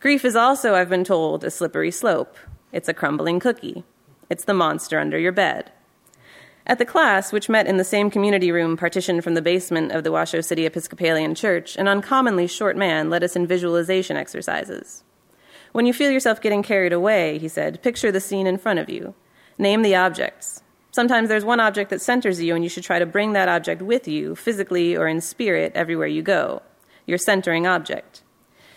Grief 0.00 0.22
is 0.26 0.36
also, 0.36 0.74
I've 0.74 0.90
been 0.90 1.04
told, 1.04 1.42
a 1.42 1.50
slippery 1.50 1.90
slope. 1.90 2.36
It's 2.72 2.90
a 2.90 2.94
crumbling 2.94 3.40
cookie. 3.40 3.84
It's 4.28 4.44
the 4.44 4.52
monster 4.52 4.98
under 4.98 5.18
your 5.18 5.32
bed. 5.32 5.72
At 6.66 6.78
the 6.78 6.84
class, 6.84 7.32
which 7.32 7.48
met 7.48 7.66
in 7.66 7.78
the 7.78 7.84
same 7.84 8.10
community 8.10 8.52
room 8.52 8.76
partitioned 8.76 9.24
from 9.24 9.32
the 9.32 9.40
basement 9.40 9.92
of 9.92 10.04
the 10.04 10.12
Washoe 10.12 10.42
City 10.42 10.66
Episcopalian 10.66 11.34
Church, 11.34 11.74
an 11.76 11.88
uncommonly 11.88 12.46
short 12.48 12.76
man 12.76 13.08
led 13.08 13.24
us 13.24 13.34
in 13.34 13.46
visualization 13.46 14.18
exercises. 14.18 15.04
When 15.72 15.86
you 15.86 15.94
feel 15.94 16.10
yourself 16.10 16.42
getting 16.42 16.62
carried 16.62 16.92
away, 16.92 17.38
he 17.38 17.48
said, 17.48 17.82
picture 17.82 18.12
the 18.12 18.20
scene 18.20 18.46
in 18.46 18.58
front 18.58 18.78
of 18.78 18.90
you. 18.90 19.14
Name 19.56 19.80
the 19.80 19.96
objects. 19.96 20.62
Sometimes 20.92 21.28
there's 21.28 21.44
one 21.44 21.60
object 21.60 21.90
that 21.90 22.00
centers 22.00 22.42
you, 22.42 22.54
and 22.54 22.64
you 22.64 22.70
should 22.70 22.82
try 22.82 22.98
to 22.98 23.06
bring 23.06 23.32
that 23.32 23.48
object 23.48 23.80
with 23.80 24.08
you, 24.08 24.34
physically 24.34 24.96
or 24.96 25.06
in 25.06 25.20
spirit, 25.20 25.72
everywhere 25.74 26.08
you 26.08 26.22
go. 26.22 26.62
Your 27.06 27.18
centering 27.18 27.66
object. 27.66 28.22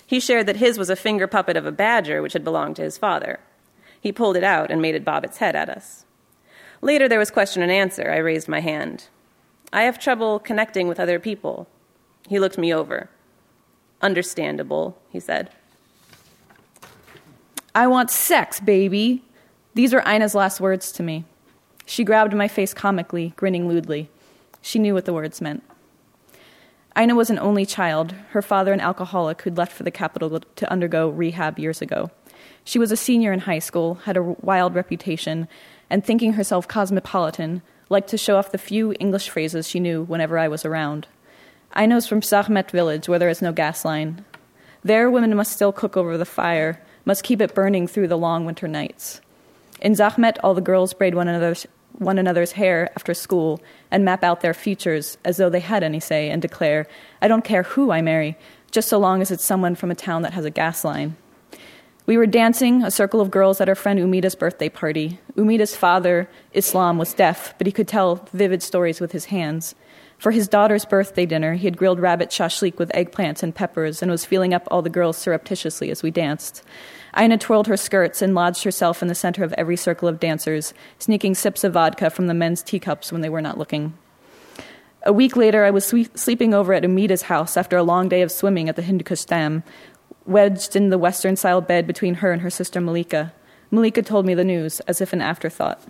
He 0.05 0.19
shared 0.19 0.45
that 0.47 0.57
his 0.57 0.77
was 0.77 0.89
a 0.89 0.95
finger 0.95 1.27
puppet 1.27 1.57
of 1.57 1.65
a 1.65 1.71
badger 1.71 2.21
which 2.21 2.33
had 2.33 2.43
belonged 2.43 2.75
to 2.75 2.83
his 2.83 2.97
father. 2.97 3.39
He 3.99 4.11
pulled 4.11 4.37
it 4.37 4.43
out 4.43 4.69
and 4.69 4.81
made 4.81 4.95
it 4.95 5.05
bob 5.05 5.23
its 5.23 5.37
head 5.37 5.55
at 5.55 5.69
us. 5.69 6.05
Later, 6.81 7.07
there 7.07 7.19
was 7.19 7.31
question 7.31 7.63
and 7.63 7.71
answer. 7.71 8.11
I 8.11 8.17
raised 8.17 8.47
my 8.47 8.59
hand. 8.59 9.07
I 9.71 9.83
have 9.83 9.97
trouble 9.97 10.37
connecting 10.39 10.87
with 10.87 10.99
other 10.99 11.19
people. 11.19 11.67
He 12.27 12.39
looked 12.39 12.57
me 12.57 12.73
over. 12.73 13.09
Understandable, 14.01 14.97
he 15.09 15.19
said. 15.19 15.49
I 17.73 17.87
want 17.87 18.11
sex, 18.11 18.59
baby. 18.59 19.23
These 19.73 19.93
were 19.93 20.03
Ina's 20.07 20.35
last 20.35 20.59
words 20.59 20.91
to 20.91 21.03
me. 21.03 21.25
She 21.85 22.03
grabbed 22.03 22.33
my 22.33 22.47
face 22.47 22.73
comically, 22.73 23.33
grinning 23.35 23.67
lewdly. 23.67 24.09
She 24.61 24.79
knew 24.79 24.93
what 24.93 25.05
the 25.05 25.13
words 25.13 25.41
meant. 25.41 25.63
Ina 26.97 27.15
was 27.15 27.29
an 27.29 27.39
only 27.39 27.65
child, 27.65 28.13
her 28.29 28.41
father 28.41 28.71
an 28.71 28.79
alcoholic 28.79 29.41
who'd 29.41 29.57
left 29.57 29.73
for 29.73 29.83
the 29.83 29.91
capital 29.91 30.39
to 30.39 30.71
undergo 30.71 31.09
rehab 31.09 31.57
years 31.57 31.81
ago. 31.81 32.11
She 32.63 32.79
was 32.79 32.91
a 32.91 32.97
senior 32.97 33.33
in 33.33 33.39
high 33.39 33.59
school, 33.59 33.95
had 34.05 34.15
a 34.15 34.23
wild 34.23 34.75
reputation, 34.75 35.47
and 35.89 36.05
thinking 36.05 36.33
herself 36.33 36.67
cosmopolitan, 36.67 37.61
liked 37.89 38.09
to 38.09 38.17
show 38.17 38.37
off 38.37 38.51
the 38.51 38.57
few 38.57 38.93
English 38.99 39.29
phrases 39.29 39.67
she 39.67 39.79
knew 39.79 40.03
whenever 40.03 40.37
I 40.37 40.47
was 40.47 40.65
around. 40.65 41.07
Ina's 41.77 42.07
from 42.07 42.21
Zahmet 42.21 42.71
village, 42.71 43.09
where 43.09 43.19
there 43.19 43.29
is 43.29 43.41
no 43.41 43.51
gas 43.51 43.83
line. 43.83 44.23
There, 44.83 45.09
women 45.09 45.35
must 45.35 45.51
still 45.51 45.71
cook 45.71 45.97
over 45.97 46.17
the 46.17 46.25
fire, 46.25 46.81
must 47.05 47.23
keep 47.23 47.41
it 47.41 47.55
burning 47.55 47.87
through 47.87 48.07
the 48.07 48.17
long 48.17 48.45
winter 48.45 48.67
nights. 48.67 49.19
In 49.81 49.95
Zahmet, 49.95 50.37
all 50.43 50.53
the 50.53 50.61
girls 50.61 50.93
braid 50.93 51.15
one 51.15 51.27
another's, 51.27 51.67
one 51.99 52.17
another's 52.17 52.53
hair 52.53 52.89
after 52.95 53.13
school 53.13 53.61
and 53.91 54.05
map 54.05 54.23
out 54.23 54.41
their 54.41 54.53
futures 54.53 55.17
as 55.23 55.37
though 55.37 55.49
they 55.49 55.59
had 55.59 55.83
any 55.83 55.99
say 55.99 56.29
and 56.29 56.41
declare, 56.41 56.87
I 57.21 57.27
don't 57.27 57.43
care 57.43 57.63
who 57.63 57.91
I 57.91 58.01
marry, 58.01 58.37
just 58.71 58.89
so 58.89 58.97
long 58.97 59.21
as 59.21 59.31
it's 59.31 59.45
someone 59.45 59.75
from 59.75 59.91
a 59.91 59.95
town 59.95 60.23
that 60.23 60.33
has 60.33 60.45
a 60.45 60.49
gas 60.49 60.83
line. 60.83 61.15
We 62.05 62.17
were 62.17 62.25
dancing, 62.25 62.83
a 62.83 62.91
circle 62.91 63.21
of 63.21 63.31
girls, 63.31 63.61
at 63.61 63.69
our 63.69 63.75
friend 63.75 63.97
Umida's 63.97 64.35
birthday 64.35 64.67
party. 64.67 65.19
Umida's 65.37 65.75
father, 65.75 66.29
Islam, 66.51 66.97
was 66.97 67.13
deaf, 67.13 67.53
but 67.57 67.65
he 67.65 67.71
could 67.71 67.87
tell 67.87 68.27
vivid 68.33 68.61
stories 68.61 68.99
with 68.99 69.13
his 69.13 69.25
hands. 69.25 69.73
For 70.17 70.31
his 70.31 70.49
daughter's 70.49 70.85
birthday 70.85 71.25
dinner, 71.25 71.53
he 71.53 71.65
had 71.65 71.77
grilled 71.77 71.99
rabbit 71.99 72.29
shashlik 72.29 72.77
with 72.77 72.91
eggplants 72.91 73.41
and 73.41 73.55
peppers 73.55 74.01
and 74.01 74.11
was 74.11 74.25
feeling 74.25 74.53
up 74.53 74.67
all 74.69 74.81
the 74.81 74.89
girls 74.89 75.17
surreptitiously 75.17 75.91
as 75.91 76.03
we 76.03 76.11
danced. 76.11 76.63
Ina 77.19 77.37
twirled 77.37 77.67
her 77.67 77.77
skirts 77.77 78.21
and 78.21 78.33
lodged 78.33 78.63
herself 78.63 79.01
in 79.01 79.07
the 79.07 79.15
center 79.15 79.43
of 79.43 79.53
every 79.53 79.77
circle 79.77 80.07
of 80.07 80.19
dancers, 80.19 80.73
sneaking 80.97 81.35
sips 81.35 81.63
of 81.63 81.73
vodka 81.73 82.09
from 82.09 82.27
the 82.27 82.33
men's 82.33 82.63
teacups 82.63 83.11
when 83.11 83.21
they 83.21 83.29
were 83.29 83.41
not 83.41 83.57
looking. 83.57 83.93
A 85.05 85.13
week 85.13 85.35
later, 85.35 85.65
I 85.65 85.71
was 85.71 85.85
sleeping 85.85 86.53
over 86.53 86.73
at 86.73 86.83
Umida's 86.83 87.23
house 87.23 87.57
after 87.57 87.77
a 87.77 87.83
long 87.83 88.09
day 88.09 88.21
of 88.21 88.31
swimming 88.31 88.69
at 88.69 88.75
the 88.75 88.81
Hindu 88.81 89.03
Kush 89.03 89.25
Dam, 89.25 89.63
wedged 90.25 90.75
in 90.75 90.89
the 90.89 90.97
western 90.97 91.35
style 91.35 91.61
bed 91.61 91.85
between 91.85 92.15
her 92.15 92.31
and 92.31 92.41
her 92.41 92.49
sister 92.49 92.79
Malika. 92.79 93.33
Malika 93.69 94.01
told 94.01 94.25
me 94.25 94.33
the 94.33 94.43
news 94.43 94.79
as 94.81 95.01
if 95.01 95.13
an 95.13 95.21
afterthought. 95.21 95.81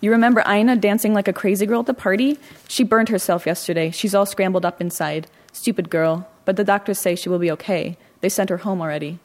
You 0.00 0.10
remember 0.10 0.42
Aina 0.46 0.76
dancing 0.76 1.14
like 1.14 1.26
a 1.26 1.32
crazy 1.32 1.64
girl 1.64 1.80
at 1.80 1.86
the 1.86 1.94
party? 1.94 2.38
She 2.68 2.84
burned 2.84 3.08
herself 3.08 3.46
yesterday. 3.46 3.90
She's 3.90 4.14
all 4.14 4.26
scrambled 4.26 4.66
up 4.66 4.80
inside. 4.80 5.26
Stupid 5.52 5.88
girl. 5.88 6.28
But 6.44 6.56
the 6.56 6.64
doctors 6.64 6.98
say 6.98 7.16
she 7.16 7.30
will 7.30 7.38
be 7.38 7.50
okay. 7.52 7.96
They 8.20 8.28
sent 8.28 8.50
her 8.50 8.58
home 8.58 8.82
already. 8.82 9.18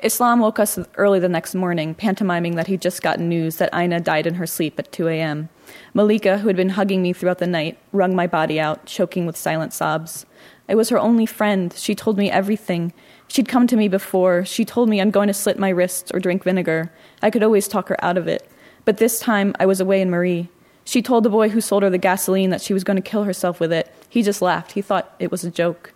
Islam 0.00 0.40
woke 0.40 0.58
us 0.58 0.78
early 0.96 1.18
the 1.18 1.28
next 1.28 1.54
morning, 1.54 1.94
pantomiming 1.94 2.56
that 2.56 2.66
he'd 2.66 2.82
just 2.82 3.02
gotten 3.02 3.30
news 3.30 3.56
that 3.56 3.74
Ina 3.74 4.00
died 4.00 4.26
in 4.26 4.34
her 4.34 4.46
sleep 4.46 4.78
at 4.78 4.92
2 4.92 5.08
a.m. 5.08 5.48
Malika, 5.94 6.38
who 6.38 6.48
had 6.48 6.56
been 6.56 6.70
hugging 6.70 7.00
me 7.00 7.14
throughout 7.14 7.38
the 7.38 7.46
night, 7.46 7.78
wrung 7.92 8.14
my 8.14 8.26
body 8.26 8.60
out, 8.60 8.84
choking 8.84 9.24
with 9.24 9.38
silent 9.38 9.72
sobs. 9.72 10.26
I 10.68 10.74
was 10.74 10.90
her 10.90 10.98
only 10.98 11.24
friend. 11.24 11.72
She 11.74 11.94
told 11.94 12.18
me 12.18 12.30
everything. 12.30 12.92
She'd 13.28 13.48
come 13.48 13.66
to 13.68 13.76
me 13.76 13.88
before. 13.88 14.44
She 14.44 14.66
told 14.66 14.90
me 14.90 15.00
I'm 15.00 15.10
going 15.10 15.28
to 15.28 15.34
slit 15.34 15.58
my 15.58 15.70
wrists 15.70 16.10
or 16.12 16.20
drink 16.20 16.44
vinegar. 16.44 16.92
I 17.22 17.30
could 17.30 17.42
always 17.42 17.66
talk 17.66 17.88
her 17.88 18.04
out 18.04 18.18
of 18.18 18.28
it. 18.28 18.48
But 18.84 18.98
this 18.98 19.18
time 19.18 19.54
I 19.58 19.64
was 19.64 19.80
away 19.80 20.02
in 20.02 20.10
Mary. 20.10 20.50
She 20.84 21.02
told 21.02 21.24
the 21.24 21.30
boy 21.30 21.48
who 21.48 21.60
sold 21.60 21.82
her 21.82 21.90
the 21.90 21.98
gasoline 21.98 22.50
that 22.50 22.60
she 22.60 22.74
was 22.74 22.84
going 22.84 22.96
to 22.96 23.02
kill 23.02 23.24
herself 23.24 23.60
with 23.60 23.72
it. 23.72 23.92
He 24.08 24.22
just 24.22 24.42
laughed. 24.42 24.72
He 24.72 24.82
thought 24.82 25.14
it 25.18 25.30
was 25.30 25.42
a 25.42 25.50
joke. 25.50 25.92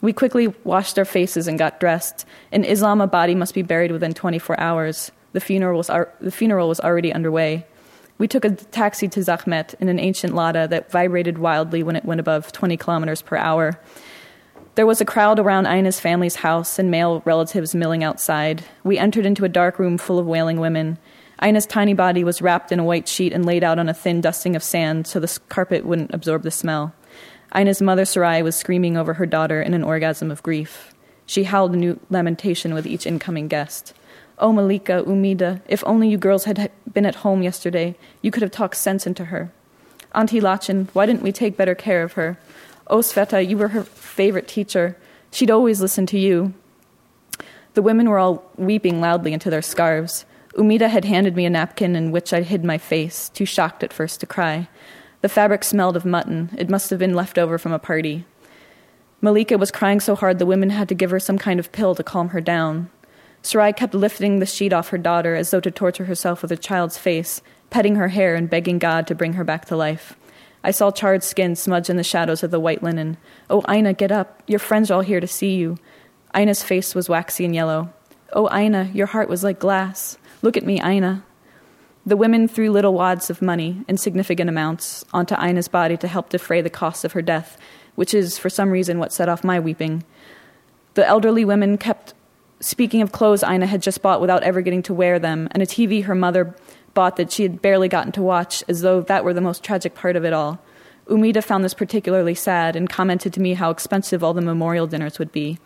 We 0.00 0.12
quickly 0.12 0.48
washed 0.64 0.98
our 0.98 1.04
faces 1.04 1.48
and 1.48 1.58
got 1.58 1.80
dressed. 1.80 2.24
In 2.52 2.64
Islam, 2.64 3.00
a 3.00 3.06
body 3.06 3.34
must 3.34 3.54
be 3.54 3.62
buried 3.62 3.90
within 3.90 4.14
24 4.14 4.58
hours. 4.60 5.10
The 5.32 5.40
funeral 5.40 5.78
was, 5.78 5.90
ar- 5.90 6.12
the 6.20 6.30
funeral 6.30 6.68
was 6.68 6.80
already 6.80 7.12
underway. 7.12 7.66
We 8.18 8.28
took 8.28 8.44
a 8.44 8.50
taxi 8.50 9.08
to 9.08 9.20
Zahmet 9.20 9.74
in 9.80 9.88
an 9.88 10.00
ancient 10.00 10.34
Lada 10.34 10.66
that 10.68 10.90
vibrated 10.90 11.38
wildly 11.38 11.82
when 11.82 11.96
it 11.96 12.04
went 12.04 12.20
above 12.20 12.52
20 12.52 12.76
kilometers 12.76 13.22
per 13.22 13.36
hour. 13.36 13.78
There 14.74 14.86
was 14.86 15.00
a 15.00 15.04
crowd 15.04 15.40
around 15.40 15.66
Aina's 15.66 15.98
family's 15.98 16.36
house 16.36 16.78
and 16.78 16.90
male 16.90 17.20
relatives 17.24 17.74
milling 17.74 18.04
outside. 18.04 18.64
We 18.84 18.98
entered 18.98 19.26
into 19.26 19.44
a 19.44 19.48
dark 19.48 19.78
room 19.78 19.98
full 19.98 20.20
of 20.20 20.26
wailing 20.26 20.60
women. 20.60 20.98
Aina's 21.42 21.66
tiny 21.66 21.94
body 21.94 22.24
was 22.24 22.42
wrapped 22.42 22.72
in 22.72 22.78
a 22.80 22.84
white 22.84 23.08
sheet 23.08 23.32
and 23.32 23.44
laid 23.44 23.62
out 23.64 23.78
on 23.78 23.88
a 23.88 23.94
thin 23.94 24.20
dusting 24.20 24.56
of 24.56 24.62
sand 24.62 25.06
so 25.06 25.20
the 25.20 25.38
carpet 25.48 25.84
wouldn't 25.84 26.14
absorb 26.14 26.42
the 26.42 26.50
smell. 26.50 26.94
Aina's 27.54 27.80
mother, 27.80 28.04
Sarai, 28.04 28.42
was 28.42 28.56
screaming 28.56 28.96
over 28.96 29.14
her 29.14 29.26
daughter 29.26 29.62
in 29.62 29.74
an 29.74 29.82
orgasm 29.82 30.30
of 30.30 30.42
grief. 30.42 30.92
She 31.26 31.44
howled 31.44 31.74
a 31.74 31.76
new 31.76 31.98
lamentation 32.10 32.74
with 32.74 32.86
each 32.86 33.06
incoming 33.06 33.48
guest. 33.48 33.94
Oh, 34.38 34.52
Malika, 34.52 35.02
Umida, 35.06 35.60
if 35.66 35.82
only 35.86 36.08
you 36.08 36.16
girls 36.16 36.44
had 36.44 36.70
been 36.92 37.06
at 37.06 37.16
home 37.16 37.42
yesterday, 37.42 37.96
you 38.22 38.30
could 38.30 38.42
have 38.42 38.52
talked 38.52 38.76
sense 38.76 39.06
into 39.06 39.26
her. 39.26 39.50
Auntie 40.14 40.40
Lachin, 40.40 40.88
why 40.92 41.06
didn't 41.06 41.22
we 41.22 41.32
take 41.32 41.56
better 41.56 41.74
care 41.74 42.02
of 42.02 42.12
her? 42.12 42.38
Oh, 42.86 42.98
Sveta, 42.98 43.46
you 43.46 43.58
were 43.58 43.68
her 43.68 43.84
favorite 43.84 44.48
teacher. 44.48 44.96
She'd 45.30 45.50
always 45.50 45.80
listen 45.80 46.06
to 46.06 46.18
you. 46.18 46.54
The 47.74 47.82
women 47.82 48.08
were 48.08 48.18
all 48.18 48.50
weeping 48.56 49.00
loudly 49.00 49.32
into 49.32 49.50
their 49.50 49.62
scarves. 49.62 50.24
Umida 50.54 50.88
had 50.88 51.04
handed 51.04 51.36
me 51.36 51.44
a 51.44 51.50
napkin 51.50 51.94
in 51.94 52.10
which 52.10 52.32
I 52.32 52.42
hid 52.42 52.64
my 52.64 52.78
face, 52.78 53.28
too 53.28 53.44
shocked 53.44 53.82
at 53.82 53.92
first 53.92 54.20
to 54.20 54.26
cry. 54.26 54.68
The 55.20 55.28
fabric 55.28 55.64
smelled 55.64 55.96
of 55.96 56.04
mutton. 56.04 56.50
It 56.56 56.70
must 56.70 56.90
have 56.90 56.98
been 56.98 57.14
left 57.14 57.38
over 57.38 57.58
from 57.58 57.72
a 57.72 57.78
party. 57.78 58.24
Malika 59.20 59.58
was 59.58 59.72
crying 59.72 59.98
so 59.98 60.14
hard 60.14 60.38
the 60.38 60.46
women 60.46 60.70
had 60.70 60.88
to 60.88 60.94
give 60.94 61.10
her 61.10 61.18
some 61.18 61.38
kind 61.38 61.58
of 61.58 61.72
pill 61.72 61.94
to 61.96 62.04
calm 62.04 62.28
her 62.28 62.40
down. 62.40 62.88
Sarai 63.42 63.72
kept 63.72 63.94
lifting 63.94 64.38
the 64.38 64.46
sheet 64.46 64.72
off 64.72 64.90
her 64.90 64.98
daughter 64.98 65.34
as 65.34 65.50
though 65.50 65.60
to 65.60 65.70
torture 65.70 66.04
herself 66.04 66.42
with 66.42 66.52
a 66.52 66.56
child's 66.56 66.98
face, 66.98 67.42
petting 67.70 67.96
her 67.96 68.08
hair 68.08 68.34
and 68.34 68.50
begging 68.50 68.78
God 68.78 69.06
to 69.08 69.14
bring 69.14 69.32
her 69.32 69.44
back 69.44 69.64
to 69.66 69.76
life. 69.76 70.16
I 70.62 70.70
saw 70.70 70.90
charred 70.90 71.22
skin 71.22 71.56
smudge 71.56 71.90
in 71.90 71.96
the 71.96 72.04
shadows 72.04 72.42
of 72.42 72.50
the 72.50 72.60
white 72.60 72.82
linen. 72.82 73.16
Oh, 73.48 73.62
Ina, 73.72 73.94
get 73.94 74.12
up. 74.12 74.42
Your 74.46 74.58
friends 74.58 74.90
are 74.90 74.94
all 74.94 75.00
here 75.00 75.20
to 75.20 75.26
see 75.26 75.54
you. 75.56 75.78
Ina's 76.36 76.62
face 76.62 76.94
was 76.94 77.08
waxy 77.08 77.44
and 77.44 77.54
yellow. 77.54 77.92
Oh, 78.32 78.54
Ina, 78.56 78.90
your 78.92 79.06
heart 79.06 79.28
was 79.28 79.42
like 79.42 79.58
glass. 79.58 80.18
Look 80.42 80.56
at 80.56 80.66
me, 80.66 80.80
Aina. 80.82 81.24
The 82.06 82.16
women 82.16 82.48
threw 82.48 82.70
little 82.70 82.94
wads 82.94 83.30
of 83.30 83.42
money, 83.42 83.84
insignificant 83.88 84.48
amounts, 84.48 85.04
onto 85.12 85.34
Ina's 85.34 85.68
body 85.68 85.96
to 85.98 86.08
help 86.08 86.30
defray 86.30 86.60
the 86.60 86.70
cost 86.70 87.04
of 87.04 87.12
her 87.12 87.22
death, 87.22 87.58
which 87.96 88.14
is, 88.14 88.38
for 88.38 88.48
some 88.48 88.70
reason, 88.70 88.98
what 88.98 89.12
set 89.12 89.28
off 89.28 89.44
my 89.44 89.60
weeping. 89.60 90.04
The 90.94 91.06
elderly 91.06 91.44
women 91.44 91.76
kept 91.78 92.14
speaking 92.60 93.02
of 93.02 93.12
clothes 93.12 93.44
Ina 93.44 93.66
had 93.66 93.82
just 93.82 94.02
bought 94.02 94.20
without 94.20 94.42
ever 94.42 94.60
getting 94.60 94.82
to 94.84 94.94
wear 94.94 95.18
them, 95.18 95.48
and 95.52 95.62
a 95.62 95.66
TV 95.66 96.04
her 96.04 96.14
mother 96.14 96.54
bought 96.94 97.16
that 97.16 97.30
she 97.30 97.42
had 97.42 97.62
barely 97.62 97.88
gotten 97.88 98.12
to 98.12 98.22
watch, 98.22 98.64
as 98.68 98.80
though 98.80 99.00
that 99.02 99.24
were 99.24 99.34
the 99.34 99.40
most 99.40 99.62
tragic 99.62 99.94
part 99.94 100.16
of 100.16 100.24
it 100.24 100.32
all. 100.32 100.58
Umida 101.06 101.42
found 101.42 101.64
this 101.64 101.74
particularly 101.74 102.34
sad 102.34 102.76
and 102.76 102.88
commented 102.88 103.32
to 103.32 103.40
me 103.40 103.54
how 103.54 103.70
expensive 103.70 104.22
all 104.22 104.34
the 104.34 104.42
memorial 104.42 104.86
dinners 104.86 105.18
would 105.18 105.32
be. 105.32 105.58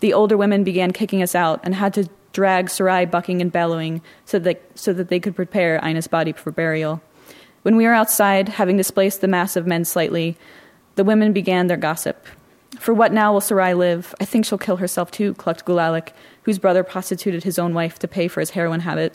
The 0.00 0.12
older 0.12 0.36
women 0.36 0.64
began 0.64 0.92
kicking 0.92 1.22
us 1.22 1.34
out 1.34 1.60
and 1.62 1.74
had 1.74 1.94
to 1.94 2.08
drag 2.32 2.68
Sarai 2.68 3.06
bucking 3.06 3.40
and 3.40 3.50
bellowing 3.50 4.02
so 4.26 4.38
that, 4.40 4.62
so 4.74 4.92
that 4.92 5.08
they 5.08 5.20
could 5.20 5.34
prepare 5.34 5.80
Ina's 5.82 6.06
body 6.06 6.32
for 6.32 6.50
burial. 6.50 7.00
When 7.62 7.76
we 7.76 7.84
were 7.84 7.94
outside, 7.94 8.48
having 8.50 8.76
displaced 8.76 9.20
the 9.20 9.28
mass 9.28 9.56
of 9.56 9.66
men 9.66 9.84
slightly, 9.84 10.36
the 10.96 11.04
women 11.04 11.32
began 11.32 11.66
their 11.66 11.76
gossip. 11.76 12.26
For 12.78 12.92
what 12.92 13.12
now 13.12 13.32
will 13.32 13.40
Sarai 13.40 13.74
live? 13.74 14.14
I 14.20 14.24
think 14.24 14.44
she'll 14.44 14.58
kill 14.58 14.76
herself 14.76 15.10
too, 15.10 15.34
clucked 15.34 15.64
Gulalik, 15.64 16.10
whose 16.42 16.58
brother 16.58 16.84
prostituted 16.84 17.44
his 17.44 17.58
own 17.58 17.72
wife 17.72 17.98
to 18.00 18.08
pay 18.08 18.28
for 18.28 18.40
his 18.40 18.50
heroin 18.50 18.80
habit. 18.80 19.14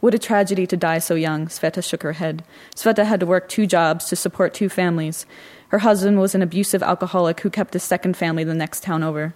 What 0.00 0.14
a 0.14 0.18
tragedy 0.18 0.66
to 0.66 0.76
die 0.76 0.98
so 0.98 1.14
young, 1.14 1.46
Sveta 1.46 1.82
shook 1.82 2.02
her 2.02 2.14
head. 2.14 2.44
Sveta 2.74 3.04
had 3.04 3.20
to 3.20 3.26
work 3.26 3.48
two 3.48 3.66
jobs 3.66 4.06
to 4.06 4.16
support 4.16 4.52
two 4.52 4.68
families. 4.68 5.26
Her 5.68 5.78
husband 5.78 6.18
was 6.18 6.34
an 6.34 6.42
abusive 6.42 6.82
alcoholic 6.82 7.40
who 7.40 7.50
kept 7.50 7.76
a 7.76 7.78
second 7.78 8.16
family 8.16 8.42
the 8.42 8.54
next 8.54 8.82
town 8.82 9.04
over. 9.04 9.34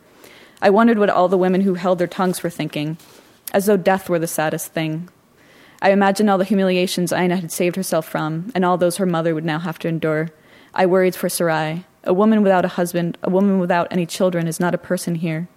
I 0.62 0.70
wondered 0.70 0.98
what 0.98 1.10
all 1.10 1.28
the 1.28 1.38
women 1.38 1.62
who 1.62 1.74
held 1.74 1.98
their 1.98 2.06
tongues 2.06 2.42
were 2.42 2.50
thinking, 2.50 2.96
as 3.52 3.66
though 3.66 3.76
death 3.76 4.08
were 4.08 4.18
the 4.18 4.26
saddest 4.26 4.72
thing. 4.72 5.08
I 5.82 5.90
imagined 5.90 6.30
all 6.30 6.38
the 6.38 6.44
humiliations 6.44 7.12
Aina 7.12 7.36
had 7.36 7.52
saved 7.52 7.76
herself 7.76 8.08
from, 8.08 8.50
and 8.54 8.64
all 8.64 8.78
those 8.78 8.96
her 8.96 9.06
mother 9.06 9.34
would 9.34 9.44
now 9.44 9.58
have 9.58 9.78
to 9.80 9.88
endure. 9.88 10.30
I 10.72 10.86
worried 10.86 11.14
for 11.14 11.28
Sarai. 11.28 11.84
A 12.04 12.14
woman 12.14 12.42
without 12.42 12.64
a 12.64 12.68
husband, 12.68 13.18
a 13.22 13.30
woman 13.30 13.58
without 13.58 13.88
any 13.90 14.06
children, 14.06 14.46
is 14.46 14.60
not 14.60 14.74
a 14.74 14.78
person 14.78 15.16
here. 15.16 15.48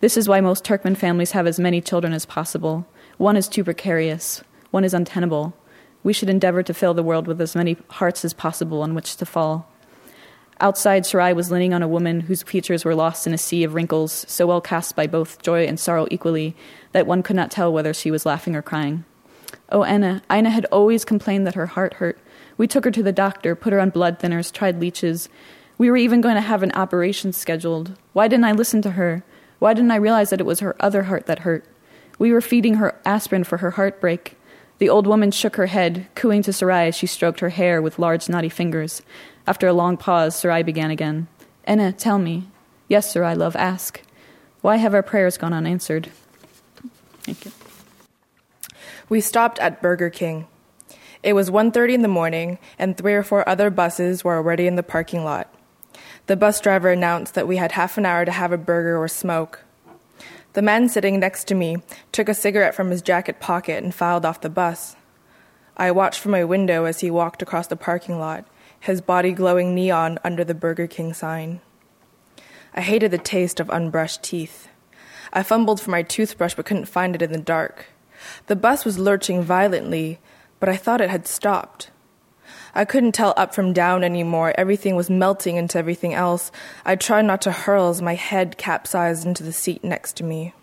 This 0.00 0.16
is 0.16 0.28
why 0.28 0.40
most 0.40 0.64
Turkmen 0.64 0.96
families 0.96 1.32
have 1.32 1.46
as 1.46 1.60
many 1.60 1.80
children 1.80 2.12
as 2.12 2.26
possible. 2.26 2.86
One 3.16 3.36
is 3.36 3.48
too 3.48 3.64
precarious, 3.64 4.42
one 4.70 4.84
is 4.84 4.94
untenable. 4.94 5.54
We 6.02 6.12
should 6.12 6.30
endeavor 6.30 6.62
to 6.62 6.74
fill 6.74 6.94
the 6.94 7.02
world 7.02 7.26
with 7.26 7.40
as 7.40 7.54
many 7.54 7.76
hearts 7.88 8.24
as 8.24 8.32
possible 8.32 8.82
on 8.82 8.94
which 8.94 9.16
to 9.16 9.26
fall. 9.26 9.69
Outside, 10.62 11.06
Sarai 11.06 11.32
was 11.32 11.50
leaning 11.50 11.72
on 11.72 11.82
a 11.82 11.88
woman 11.88 12.20
whose 12.20 12.42
features 12.42 12.84
were 12.84 12.94
lost 12.94 13.26
in 13.26 13.32
a 13.32 13.38
sea 13.38 13.64
of 13.64 13.72
wrinkles, 13.72 14.26
so 14.28 14.46
well 14.46 14.60
cast 14.60 14.94
by 14.94 15.06
both 15.06 15.40
joy 15.40 15.64
and 15.64 15.80
sorrow 15.80 16.06
equally 16.10 16.54
that 16.92 17.06
one 17.06 17.22
could 17.22 17.36
not 17.36 17.50
tell 17.50 17.72
whether 17.72 17.94
she 17.94 18.10
was 18.10 18.26
laughing 18.26 18.54
or 18.54 18.60
crying. 18.60 19.04
Oh, 19.70 19.84
Anna, 19.84 20.22
Aina 20.30 20.50
had 20.50 20.66
always 20.66 21.02
complained 21.04 21.46
that 21.46 21.54
her 21.54 21.66
heart 21.66 21.94
hurt. 21.94 22.18
We 22.58 22.66
took 22.66 22.84
her 22.84 22.90
to 22.90 23.02
the 23.02 23.10
doctor, 23.10 23.56
put 23.56 23.72
her 23.72 23.80
on 23.80 23.88
blood 23.88 24.18
thinners, 24.18 24.52
tried 24.52 24.80
leeches. 24.80 25.30
We 25.78 25.90
were 25.90 25.96
even 25.96 26.20
going 26.20 26.34
to 26.34 26.42
have 26.42 26.62
an 26.62 26.72
operation 26.72 27.32
scheduled. 27.32 27.96
Why 28.12 28.28
didn't 28.28 28.44
I 28.44 28.52
listen 28.52 28.82
to 28.82 28.90
her? 28.92 29.24
Why 29.60 29.72
didn't 29.72 29.92
I 29.92 29.96
realize 29.96 30.28
that 30.28 30.40
it 30.40 30.46
was 30.46 30.60
her 30.60 30.76
other 30.78 31.04
heart 31.04 31.24
that 31.24 31.40
hurt? 31.40 31.64
We 32.18 32.32
were 32.32 32.42
feeding 32.42 32.74
her 32.74 33.00
aspirin 33.06 33.44
for 33.44 33.58
her 33.58 33.70
heartbreak. 33.72 34.36
The 34.76 34.90
old 34.90 35.06
woman 35.06 35.30
shook 35.30 35.56
her 35.56 35.66
head, 35.66 36.06
cooing 36.14 36.42
to 36.42 36.52
Sarai 36.52 36.88
as 36.88 36.94
she 36.94 37.06
stroked 37.06 37.40
her 37.40 37.48
hair 37.48 37.80
with 37.80 37.98
large, 37.98 38.28
knotty 38.28 38.48
fingers. 38.50 39.00
After 39.50 39.66
a 39.66 39.72
long 39.72 39.96
pause, 39.96 40.36
Sarai 40.36 40.62
began 40.62 40.92
again. 40.92 41.26
Enna, 41.64 41.90
tell 41.90 42.20
me. 42.20 42.46
Yes, 42.86 43.10
Sarai, 43.10 43.34
love, 43.34 43.56
ask. 43.56 44.00
Why 44.60 44.76
have 44.76 44.94
our 44.94 45.02
prayers 45.02 45.36
gone 45.36 45.52
unanswered? 45.52 46.08
Thank 47.24 47.44
you. 47.44 47.50
We 49.08 49.20
stopped 49.20 49.58
at 49.58 49.82
Burger 49.82 50.08
King. 50.08 50.46
It 51.24 51.32
was 51.32 51.50
1:30 51.50 51.94
in 51.94 52.02
the 52.02 52.06
morning 52.06 52.60
and 52.78 52.96
three 52.96 53.12
or 53.12 53.24
four 53.24 53.42
other 53.48 53.70
buses 53.70 54.22
were 54.22 54.36
already 54.36 54.68
in 54.68 54.76
the 54.76 54.84
parking 54.84 55.24
lot. 55.24 55.52
The 56.26 56.36
bus 56.36 56.60
driver 56.60 56.92
announced 56.92 57.34
that 57.34 57.48
we 57.48 57.56
had 57.56 57.72
half 57.72 57.98
an 57.98 58.06
hour 58.06 58.24
to 58.24 58.30
have 58.30 58.52
a 58.52 58.56
burger 58.56 58.96
or 58.96 59.08
smoke. 59.08 59.64
The 60.52 60.62
man 60.62 60.88
sitting 60.88 61.18
next 61.18 61.48
to 61.48 61.56
me 61.56 61.78
took 62.12 62.28
a 62.28 62.34
cigarette 62.34 62.76
from 62.76 62.92
his 62.92 63.02
jacket 63.02 63.40
pocket 63.40 63.82
and 63.82 63.92
filed 63.92 64.24
off 64.24 64.42
the 64.42 64.48
bus. 64.48 64.94
I 65.76 65.90
watched 65.90 66.20
from 66.20 66.30
my 66.30 66.44
window 66.44 66.84
as 66.84 67.00
he 67.00 67.10
walked 67.10 67.42
across 67.42 67.66
the 67.66 67.74
parking 67.74 68.20
lot 68.20 68.44
his 68.80 69.02
body 69.02 69.32
glowing 69.32 69.74
neon 69.74 70.18
under 70.24 70.42
the 70.42 70.54
Burger 70.54 70.86
King 70.86 71.12
sign. 71.12 71.60
I 72.74 72.80
hated 72.80 73.10
the 73.10 73.18
taste 73.18 73.60
of 73.60 73.68
unbrushed 73.68 74.22
teeth. 74.22 74.68
I 75.32 75.42
fumbled 75.42 75.80
for 75.80 75.90
my 75.90 76.02
toothbrush 76.02 76.54
but 76.54 76.64
couldn't 76.64 76.86
find 76.86 77.14
it 77.14 77.22
in 77.22 77.30
the 77.30 77.38
dark. 77.38 77.86
The 78.46 78.56
bus 78.56 78.84
was 78.84 78.98
lurching 78.98 79.42
violently, 79.42 80.18
but 80.58 80.68
I 80.68 80.76
thought 80.76 81.00
it 81.00 81.10
had 81.10 81.26
stopped. 81.26 81.90
I 82.74 82.84
couldn't 82.84 83.12
tell 83.12 83.34
up 83.36 83.54
from 83.54 83.72
down 83.72 84.02
anymore. 84.02 84.54
Everything 84.56 84.96
was 84.96 85.10
melting 85.10 85.56
into 85.56 85.78
everything 85.78 86.14
else. 86.14 86.50
I 86.84 86.96
tried 86.96 87.26
not 87.26 87.42
to 87.42 87.52
hurl 87.52 87.88
as 87.88 88.00
my 88.00 88.14
head 88.14 88.56
capsized 88.58 89.26
into 89.26 89.42
the 89.42 89.52
seat 89.52 89.84
next 89.84 90.16
to 90.16 90.24
me. 90.24 90.54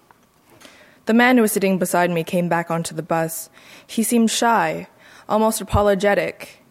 The 1.05 1.13
man 1.13 1.37
who 1.37 1.43
was 1.43 1.51
sitting 1.51 1.77
beside 1.77 2.09
me 2.09 2.23
came 2.23 2.49
back 2.49 2.71
onto 2.71 2.95
the 2.95 3.03
bus. 3.03 3.49
He 3.85 4.03
seemed 4.03 4.31
shy, 4.31 4.87
almost 5.29 5.61
apologetic 5.61 6.63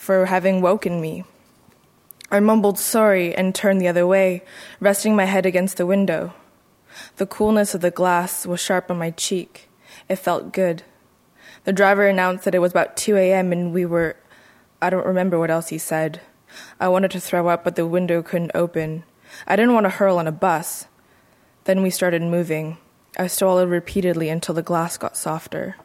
for 0.00 0.24
having 0.24 0.62
woken 0.62 0.98
me. 0.98 1.22
I 2.30 2.40
mumbled 2.40 2.78
sorry 2.78 3.34
and 3.34 3.54
turned 3.54 3.82
the 3.82 3.88
other 3.88 4.06
way, 4.06 4.42
resting 4.80 5.14
my 5.14 5.26
head 5.26 5.44
against 5.44 5.76
the 5.76 5.84
window. 5.84 6.32
The 7.18 7.26
coolness 7.26 7.74
of 7.74 7.82
the 7.82 7.90
glass 7.90 8.46
was 8.46 8.60
sharp 8.60 8.90
on 8.90 8.96
my 8.96 9.10
cheek. 9.10 9.68
It 10.08 10.16
felt 10.16 10.54
good. 10.54 10.84
The 11.64 11.74
driver 11.74 12.06
announced 12.06 12.46
that 12.46 12.54
it 12.54 12.60
was 12.60 12.70
about 12.70 12.96
2 12.96 13.14
a.m. 13.18 13.52
and 13.52 13.74
we 13.74 13.84
were. 13.84 14.16
I 14.80 14.88
don't 14.88 15.04
remember 15.04 15.38
what 15.38 15.50
else 15.50 15.68
he 15.68 15.76
said. 15.76 16.22
I 16.80 16.88
wanted 16.88 17.10
to 17.10 17.20
throw 17.20 17.48
up, 17.48 17.62
but 17.62 17.76
the 17.76 17.86
window 17.86 18.22
couldn't 18.22 18.52
open. 18.54 19.04
I 19.46 19.54
didn't 19.54 19.74
want 19.74 19.84
to 19.84 19.90
hurl 19.90 20.16
on 20.16 20.26
a 20.26 20.32
bus. 20.32 20.86
Then 21.64 21.82
we 21.82 21.90
started 21.90 22.22
moving. 22.22 22.78
I 23.18 23.26
swallowed 23.26 23.68
repeatedly 23.68 24.30
until 24.30 24.54
the 24.54 24.62
glass 24.62 24.96
got 24.96 25.18
softer. 25.18 25.76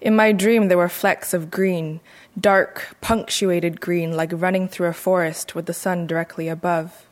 In 0.00 0.16
my 0.16 0.32
dream, 0.32 0.68
there 0.68 0.78
were 0.78 0.88
flecks 0.88 1.34
of 1.34 1.50
green, 1.50 2.00
dark, 2.38 2.96
punctuated 3.02 3.82
green, 3.82 4.16
like 4.16 4.30
running 4.32 4.66
through 4.66 4.88
a 4.88 4.94
forest 4.94 5.54
with 5.54 5.66
the 5.66 5.74
sun 5.74 6.06
directly 6.06 6.48
above. 6.48 7.06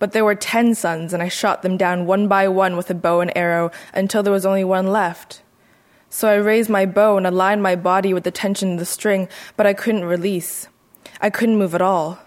But 0.00 0.12
there 0.12 0.24
were 0.24 0.34
ten 0.34 0.74
suns, 0.74 1.12
and 1.12 1.22
I 1.22 1.28
shot 1.28 1.62
them 1.62 1.76
down 1.76 2.04
one 2.04 2.26
by 2.26 2.48
one 2.48 2.76
with 2.76 2.90
a 2.90 2.94
bow 2.94 3.20
and 3.20 3.32
arrow 3.36 3.70
until 3.94 4.24
there 4.24 4.32
was 4.32 4.44
only 4.44 4.64
one 4.64 4.88
left. 4.88 5.42
So 6.10 6.28
I 6.28 6.34
raised 6.34 6.68
my 6.68 6.84
bow 6.84 7.16
and 7.16 7.26
aligned 7.26 7.62
my 7.62 7.76
body 7.76 8.12
with 8.12 8.24
the 8.24 8.30
tension 8.32 8.72
of 8.72 8.78
the 8.80 8.86
string, 8.86 9.28
but 9.56 9.66
I 9.66 9.72
couldn't 9.72 10.04
release. 10.04 10.68
I 11.20 11.30
couldn't 11.30 11.58
move 11.58 11.74
at 11.74 11.82
all. 11.82 12.18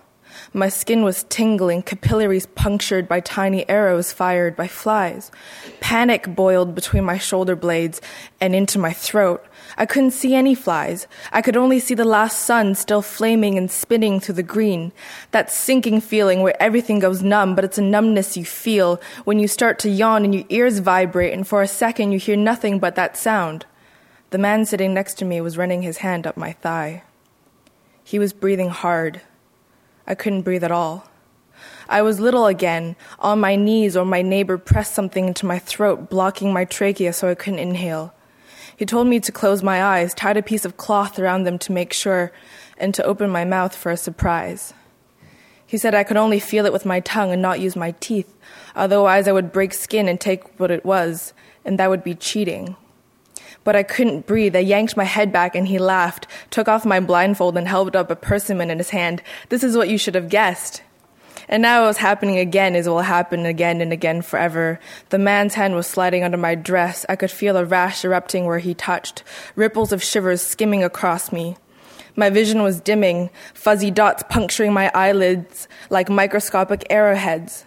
My 0.54 0.70
skin 0.70 1.04
was 1.04 1.24
tingling, 1.30 1.84
capillaries 1.84 2.46
punctured 2.48 3.08
by 3.08 3.20
tiny 3.20 3.68
arrows 3.70 4.12
fired 4.12 4.56
by 4.56 4.68
flies. 4.68 5.32
Panic 5.80 6.36
boiled 6.36 6.76
between 6.76 7.04
my 7.04 7.18
shoulder 7.18 7.56
blades 7.56 8.02
and 8.42 8.56
into 8.56 8.80
my 8.80 8.92
throat. 8.92 9.46
I 9.78 9.86
couldn't 9.86 10.12
see 10.12 10.34
any 10.34 10.56
flies. 10.56 11.08
I 11.32 11.42
could 11.42 11.56
only 11.56 11.80
see 11.80 11.94
the 11.94 12.06
last 12.06 12.40
sun 12.42 12.76
still 12.76 13.02
flaming 13.02 13.58
and 13.58 13.70
spinning 13.70 14.20
through 14.20 14.36
the 14.36 14.44
green. 14.44 14.92
That 15.32 15.52
sinking 15.52 16.02
feeling 16.02 16.42
where 16.42 16.62
everything 16.62 17.00
goes 17.00 17.22
numb, 17.22 17.56
but 17.56 17.64
it's 17.64 17.78
a 17.78 17.84
numbness 17.84 18.36
you 18.36 18.46
feel 18.46 19.00
when 19.26 19.40
you 19.40 19.48
start 19.48 19.80
to 19.80 19.90
yawn 19.90 20.24
and 20.24 20.34
your 20.34 20.46
ears 20.50 20.80
vibrate, 20.80 21.34
and 21.34 21.48
for 21.48 21.62
a 21.62 21.68
second 21.68 22.12
you 22.12 22.20
hear 22.20 22.36
nothing 22.36 22.80
but 22.80 22.96
that 22.96 23.18
sound. 23.18 23.66
The 24.32 24.38
man 24.38 24.66
sitting 24.66 24.94
next 24.94 25.16
to 25.20 25.26
me 25.26 25.42
was 25.42 25.58
running 25.58 25.82
his 25.82 25.98
hand 25.98 26.28
up 26.28 26.38
my 26.38 26.54
thigh. 26.54 27.04
He 28.04 28.20
was 28.20 28.34
breathing 28.34 28.70
hard. 28.70 29.22
I 30.10 30.16
couldn't 30.16 30.42
breathe 30.42 30.64
at 30.64 30.72
all. 30.72 31.08
I 31.88 32.02
was 32.02 32.20
little 32.20 32.48
again, 32.48 32.96
on 33.20 33.40
my 33.40 33.56
knees, 33.56 33.96
or 33.96 34.06
my 34.06 34.24
neighbor 34.24 34.58
pressed 34.58 34.94
something 34.94 35.28
into 35.28 35.46
my 35.46 35.60
throat, 35.60 36.10
blocking 36.10 36.52
my 36.52 36.66
trachea 36.66 37.14
so 37.14 37.30
I 37.30 37.36
couldn't 37.36 37.60
inhale. 37.60 38.14
He 38.76 38.86
told 38.86 39.08
me 39.08 39.20
to 39.20 39.32
close 39.32 39.62
my 39.62 39.84
eyes, 39.84 40.14
tied 40.14 40.38
a 40.38 40.42
piece 40.42 40.66
of 40.66 40.78
cloth 40.78 41.20
around 41.20 41.44
them 41.44 41.60
to 41.60 41.72
make 41.72 41.94
sure, 41.94 42.32
and 42.78 42.94
to 42.96 43.04
open 43.04 43.30
my 43.30 43.46
mouth 43.46 43.76
for 43.76 43.92
a 43.92 43.98
surprise. 43.98 44.74
He 45.66 45.78
said 45.78 45.94
I 45.94 46.04
could 46.04 46.18
only 46.18 46.40
feel 46.40 46.66
it 46.66 46.74
with 46.74 46.86
my 46.86 47.02
tongue 47.02 47.32
and 47.32 47.42
not 47.42 47.60
use 47.60 47.76
my 47.76 47.92
teeth, 48.00 48.34
otherwise, 48.76 49.28
I 49.28 49.32
would 49.32 49.52
break 49.52 49.74
skin 49.74 50.08
and 50.08 50.20
take 50.20 50.60
what 50.60 50.72
it 50.72 50.84
was, 50.84 51.34
and 51.64 51.78
that 51.78 51.90
would 51.90 52.04
be 52.04 52.16
cheating. 52.16 52.76
But 53.70 53.76
I 53.76 53.84
couldn't 53.84 54.26
breathe. 54.26 54.56
I 54.56 54.62
yanked 54.62 54.98
my 54.98 55.04
head 55.04 55.32
back 55.32 55.54
and 55.54 55.68
he 55.68 55.78
laughed, 55.78 56.26
took 56.50 56.68
off 56.68 56.88
my 56.88 57.00
blindfold, 57.00 57.56
and 57.56 57.68
held 57.68 57.96
up 57.96 58.10
a 58.10 58.16
persimmon 58.16 58.72
in 58.72 58.80
his 58.80 58.90
hand. 58.90 59.22
This 59.50 59.64
is 59.64 59.78
what 59.78 59.90
you 59.90 60.00
should 60.00 60.16
have 60.16 60.28
guessed. 60.28 60.82
And 61.48 61.62
now 61.62 61.84
it 61.84 61.86
was 61.86 61.98
happening 61.98 62.40
again 62.40 62.76
as 62.76 62.88
it 62.88 62.90
will 62.90 63.02
happen 63.02 63.46
again 63.46 63.80
and 63.80 63.94
again 63.94 64.24
forever. 64.24 64.80
The 65.10 65.20
man's 65.20 65.54
hand 65.54 65.76
was 65.76 65.86
sliding 65.86 66.24
under 66.24 66.36
my 66.36 66.56
dress. 66.56 67.06
I 67.10 67.16
could 67.16 67.30
feel 67.30 67.58
a 67.58 67.64
rash 67.64 68.04
erupting 68.04 68.46
where 68.46 68.58
he 68.58 68.74
touched, 68.74 69.24
ripples 69.56 69.92
of 69.92 70.02
shivers 70.02 70.42
skimming 70.42 70.84
across 70.84 71.32
me. 71.32 71.56
My 72.16 72.32
vision 72.32 72.64
was 72.64 72.82
dimming, 72.82 73.30
fuzzy 73.54 73.92
dots 73.92 74.24
puncturing 74.32 74.74
my 74.74 74.90
eyelids 74.96 75.68
like 75.92 76.10
microscopic 76.10 76.88
arrowheads. 76.90 77.66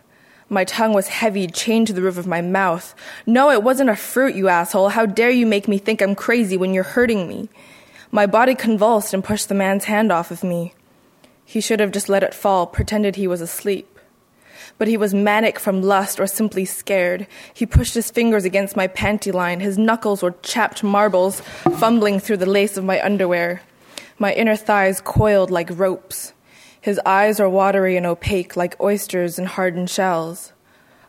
My 0.52 0.64
tongue 0.64 0.92
was 0.92 1.08
heavy, 1.08 1.46
chained 1.46 1.86
to 1.86 1.94
the 1.94 2.02
roof 2.02 2.18
of 2.18 2.26
my 2.26 2.42
mouth. 2.42 2.94
No, 3.24 3.50
it 3.50 3.62
wasn't 3.62 3.88
a 3.88 3.96
fruit, 3.96 4.34
you 4.34 4.48
asshole. 4.48 4.90
How 4.90 5.06
dare 5.06 5.30
you 5.30 5.46
make 5.46 5.66
me 5.66 5.78
think 5.78 6.02
I'm 6.02 6.14
crazy 6.14 6.58
when 6.58 6.74
you're 6.74 6.84
hurting 6.84 7.26
me? 7.26 7.48
My 8.10 8.26
body 8.26 8.54
convulsed 8.54 9.14
and 9.14 9.24
pushed 9.24 9.48
the 9.48 9.54
man's 9.54 9.84
hand 9.84 10.12
off 10.12 10.30
of 10.30 10.44
me. 10.44 10.74
He 11.46 11.62
should 11.62 11.80
have 11.80 11.90
just 11.90 12.10
let 12.10 12.22
it 12.22 12.34
fall, 12.34 12.66
pretended 12.66 13.16
he 13.16 13.26
was 13.26 13.40
asleep. 13.40 13.98
But 14.76 14.88
he 14.88 14.98
was 14.98 15.14
manic 15.14 15.58
from 15.58 15.80
lust 15.80 16.20
or 16.20 16.26
simply 16.26 16.66
scared. 16.66 17.26
He 17.54 17.64
pushed 17.64 17.94
his 17.94 18.10
fingers 18.10 18.44
against 18.44 18.76
my 18.76 18.88
panty 18.88 19.32
line. 19.32 19.60
His 19.60 19.78
knuckles 19.78 20.22
were 20.22 20.34
chapped 20.42 20.84
marbles, 20.84 21.40
fumbling 21.78 22.20
through 22.20 22.36
the 22.36 22.44
lace 22.44 22.76
of 22.76 22.84
my 22.84 23.02
underwear. 23.02 23.62
My 24.18 24.34
inner 24.34 24.56
thighs 24.56 25.00
coiled 25.00 25.50
like 25.50 25.70
ropes. 25.72 26.34
His 26.82 27.00
eyes 27.06 27.38
were 27.38 27.48
watery 27.48 27.96
and 27.96 28.04
opaque, 28.04 28.56
like 28.56 28.80
oysters 28.80 29.38
in 29.38 29.44
hardened 29.44 29.88
shells. 29.88 30.51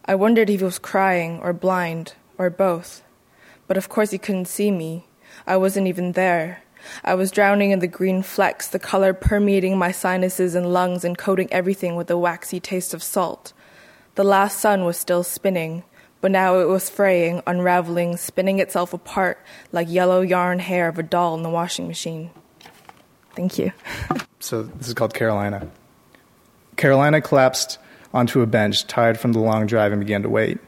I 0.05 0.15
wondered 0.15 0.49
if 0.49 0.59
he 0.59 0.65
was 0.65 0.79
crying 0.79 1.39
or 1.41 1.53
blind 1.53 2.13
or 2.37 2.49
both. 2.49 3.03
But 3.67 3.77
of 3.77 3.89
course 3.89 4.11
he 4.11 4.17
couldn't 4.17 4.47
see 4.47 4.71
me. 4.71 5.05
I 5.47 5.57
wasn't 5.57 5.87
even 5.87 6.11
there. 6.11 6.63
I 7.03 7.15
was 7.15 7.31
drowning 7.31 7.71
in 7.71 7.79
the 7.79 7.87
green 7.87 8.21
flecks, 8.21 8.67
the 8.67 8.79
color 8.79 9.13
permeating 9.13 9.77
my 9.77 9.91
sinuses 9.91 10.55
and 10.55 10.73
lungs 10.73 11.05
and 11.05 11.17
coating 11.17 11.51
everything 11.51 11.95
with 11.95 12.11
a 12.11 12.17
waxy 12.17 12.59
taste 12.59 12.93
of 12.93 13.01
salt. 13.01 13.53
The 14.15 14.23
last 14.23 14.59
sun 14.59 14.83
was 14.83 14.97
still 14.97 15.23
spinning, 15.23 15.83
but 16.21 16.31
now 16.31 16.59
it 16.59 16.67
was 16.67 16.89
fraying, 16.89 17.41
unraveling, 17.47 18.17
spinning 18.17 18.59
itself 18.59 18.93
apart 18.93 19.39
like 19.71 19.89
yellow 19.89 20.21
yarn 20.21 20.59
hair 20.59 20.87
of 20.87 20.99
a 20.99 21.03
doll 21.03 21.35
in 21.35 21.43
the 21.43 21.49
washing 21.49 21.87
machine. 21.87 22.31
Thank 23.35 23.57
you. 23.57 23.71
so 24.39 24.63
this 24.63 24.87
is 24.87 24.93
called 24.93 25.13
Carolina. 25.13 25.67
Carolina 26.75 27.21
collapsed 27.21 27.79
onto 28.13 28.41
a 28.41 28.47
bench, 28.47 28.85
tired 28.87 29.19
from 29.19 29.33
the 29.33 29.39
long 29.39 29.65
drive, 29.65 29.91
and 29.91 29.99
began 29.99 30.23
to 30.23 30.29
wait. 30.29 30.59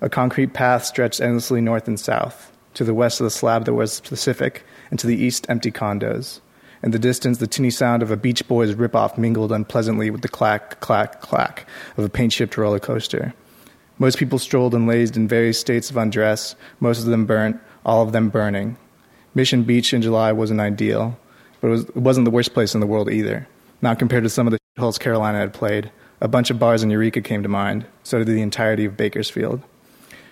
A 0.00 0.08
concrete 0.08 0.52
path 0.52 0.84
stretched 0.84 1.20
endlessly 1.20 1.60
north 1.60 1.88
and 1.88 1.98
south. 1.98 2.52
To 2.74 2.84
the 2.84 2.94
west 2.94 3.20
of 3.20 3.24
the 3.24 3.30
slab, 3.30 3.64
that 3.64 3.74
was 3.74 4.00
Pacific, 4.00 4.64
and 4.90 4.98
to 5.00 5.06
the 5.06 5.16
east, 5.16 5.46
empty 5.48 5.72
condos. 5.72 6.40
In 6.82 6.90
the 6.90 6.98
distance, 6.98 7.38
the 7.38 7.46
tinny 7.46 7.70
sound 7.70 8.02
of 8.02 8.10
a 8.10 8.16
Beach 8.16 8.46
Boys 8.46 8.74
ripoff 8.74 9.16
mingled 9.16 9.50
unpleasantly 9.50 10.10
with 10.10 10.20
the 10.20 10.28
clack, 10.28 10.80
clack, 10.80 11.20
clack 11.20 11.66
of 11.96 12.04
a 12.04 12.08
paint 12.08 12.32
chipped 12.32 12.56
roller 12.56 12.78
coaster. 12.78 13.34
Most 13.98 14.18
people 14.18 14.38
strolled 14.38 14.74
and 14.74 14.86
lazed 14.86 15.16
in 15.16 15.26
various 15.26 15.58
states 15.58 15.90
of 15.90 15.96
undress, 15.96 16.54
most 16.80 17.00
of 17.00 17.06
them 17.06 17.24
burnt, 17.24 17.58
all 17.86 18.02
of 18.02 18.12
them 18.12 18.28
burning. 18.28 18.76
Mission 19.34 19.62
Beach 19.62 19.94
in 19.94 20.02
July 20.02 20.32
wasn't 20.32 20.60
ideal, 20.60 21.18
but 21.60 21.68
it, 21.68 21.70
was, 21.70 21.84
it 21.84 21.96
wasn't 21.96 22.26
the 22.26 22.30
worst 22.30 22.52
place 22.52 22.74
in 22.74 22.80
the 22.80 22.86
world 22.86 23.10
either, 23.10 23.48
not 23.80 23.98
compared 23.98 24.24
to 24.24 24.30
some 24.30 24.46
of 24.46 24.50
the 24.50 24.58
holes 24.78 24.98
Carolina 24.98 25.38
had 25.38 25.54
played. 25.54 25.90
A 26.20 26.28
bunch 26.28 26.50
of 26.50 26.58
bars 26.58 26.82
in 26.82 26.90
Eureka 26.90 27.20
came 27.20 27.42
to 27.42 27.48
mind, 27.48 27.86
so 28.02 28.18
did 28.18 28.26
the 28.26 28.42
entirety 28.42 28.84
of 28.84 28.96
Bakersfield. 28.96 29.62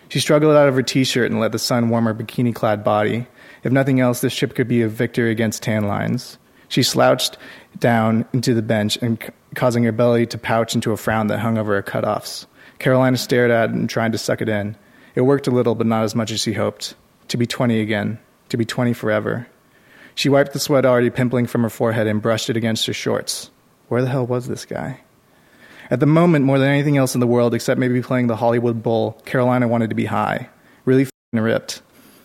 She 0.09 0.21
struggled 0.21 0.57
out 0.57 0.69
of 0.69 0.75
her 0.75 0.83
t 0.83 1.05
shirt 1.05 1.31
and 1.31 1.41
let 1.41 1.53
the 1.53 1.59
sun 1.59 1.89
warm 1.89 2.05
her 2.05 2.15
bikini 2.15 2.55
clad 2.55 2.85
body, 2.85 3.27
if 3.65 3.73
nothing 3.73 3.99
else, 3.99 4.21
this 4.21 4.37
trip 4.37 4.55
could 4.55 4.69
be 4.69 4.83
a 4.83 4.89
victory 4.89 5.31
against 5.31 5.63
tan 5.63 5.89
lines. 5.89 6.39
She 6.69 6.83
slouched 6.83 7.39
down 7.79 8.27
into 8.35 8.53
the 8.53 8.63
bench 8.63 8.97
and 9.01 9.21
c- 9.23 9.31
causing 9.55 9.85
her 9.85 9.93
belly 9.93 10.27
to 10.27 10.39
pouch 10.39 10.75
into 10.75 10.93
a 10.93 10.99
frown 10.99 11.29
that 11.29 11.39
hung 11.39 11.57
over 11.57 11.75
her 11.75 11.83
cutoffs. 11.83 12.47
Carolina 12.79 13.17
stared 13.17 13.51
at 13.51 13.71
it 13.71 13.75
and 13.75 13.89
tried 13.89 14.13
to 14.13 14.19
suck 14.19 14.43
it 14.43 14.49
in. 14.51 14.77
It 15.15 15.23
worked 15.23 15.47
a 15.47 15.51
little, 15.51 15.75
but 15.75 15.87
not 15.87 16.05
as 16.05 16.15
much 16.15 16.31
as 16.31 16.41
she 16.41 16.53
hoped. 16.53 16.95
To 17.29 17.39
be 17.39 17.47
20 17.47 17.81
again. 17.81 18.19
To 18.51 18.59
be 18.59 18.67
20 18.67 18.93
forever. 18.93 19.47
She 20.15 20.29
wiped 20.29 20.53
the 20.53 20.61
sweat 20.61 20.85
already 20.85 21.11
pimpling 21.11 21.47
from 21.47 21.63
her 21.63 21.71
forehead 21.71 22.07
and 22.07 22.21
brushed 22.21 22.51
it 22.51 22.57
against 22.57 22.87
her 22.87 22.93
shorts. 22.93 23.51
Where 23.89 24.03
the 24.03 24.09
hell 24.09 24.27
was 24.27 24.47
this 24.47 24.67
guy? 24.67 25.01
At 25.95 26.01
the 26.01 26.07
moment, 26.07 26.45
more 26.45 26.59
than 26.59 26.71
anything 26.71 26.97
else 26.97 27.15
in 27.15 27.21
the 27.21 27.27
world, 27.29 27.55
except 27.55 27.79
maybe 27.79 28.03
playing 28.03 28.27
the 28.27 28.35
Hollywood 28.35 28.83
Bowl, 28.83 29.13
Carolina 29.27 29.69
wanted 29.69 29.91
to 29.91 29.95
be 29.95 30.07
high. 30.07 30.49
Really 30.85 31.07
ripped. 31.33 31.83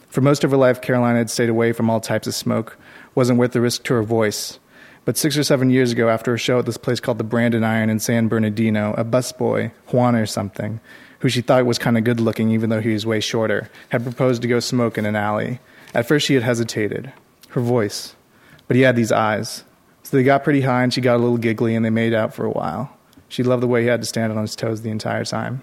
For 0.08 0.22
most 0.22 0.44
of 0.44 0.50
her 0.50 0.58
life, 0.58 0.82
Carolina 0.82 1.20
had 1.20 1.30
stayed 1.30 1.50
away 1.50 1.72
from 1.72 1.88
all 1.88 2.00
types 2.00 2.26
of 2.26 2.34
smoke, 2.34 2.80
wasn't 3.14 3.38
worth 3.38 3.52
the 3.52 3.62
risk 3.62 3.84
to 3.84 3.94
her 3.94 4.02
voice. 4.02 4.58
But 5.06 5.18
six 5.18 5.38
or 5.38 5.44
seven 5.44 5.70
years 5.70 5.92
ago, 5.92 6.10
after 6.10 6.34
a 6.34 6.38
show 6.40 6.58
at 6.58 6.66
this 6.66 6.78
place 6.78 7.00
called 7.00 7.20
the 7.20 7.24
Branding 7.24 7.64
Iron 7.64 7.92
in 7.92 8.00
San 8.00 8.28
Bernardino, 8.28 8.96
a 8.98 9.06
busboy, 9.06 9.72
Juan 9.90 10.16
or 10.16 10.26
something, 10.26 10.80
who 11.20 11.30
she 11.30 11.42
thought 11.42 11.68
was 11.68 11.78
kind 11.78 11.96
of 11.96 12.04
good 12.04 12.20
looking 12.20 12.50
even 12.50 12.72
though 12.72 12.82
he 12.82 12.94
was 12.94 13.06
way 13.06 13.20
shorter, 13.20 13.70
had 13.90 14.02
proposed 14.02 14.42
to 14.42 14.48
go 14.48 14.60
smoke 14.60 14.98
in 14.98 15.06
an 15.06 15.16
alley. 15.16 15.60
At 15.94 16.08
first, 16.08 16.26
she 16.26 16.34
had 16.34 16.42
hesitated. 16.42 17.14
Her 17.50 17.62
voice. 17.62 18.16
But 18.68 18.78
he 18.78 18.82
had 18.82 18.96
these 18.96 19.12
eyes. 19.12 19.64
So 20.02 20.18
they 20.18 20.24
got 20.24 20.44
pretty 20.44 20.62
high 20.62 20.82
and 20.82 20.92
she 20.92 21.02
got 21.02 21.18
a 21.18 21.22
little 21.22 21.38
giggly 21.38 21.76
and 21.76 21.86
they 21.86 21.92
made 21.92 22.16
out 22.16 22.34
for 22.34 22.46
a 22.46 22.50
while. 22.50 22.96
She 23.30 23.44
loved 23.44 23.64
the 23.64 23.68
way 23.68 23.84
he 23.84 23.88
had 23.88 24.02
to 24.02 24.08
stand 24.08 24.34
on 24.34 24.42
his 24.42 24.56
toes 24.56 24.82
the 24.82 24.90
entire 24.90 25.24
time. 25.24 25.62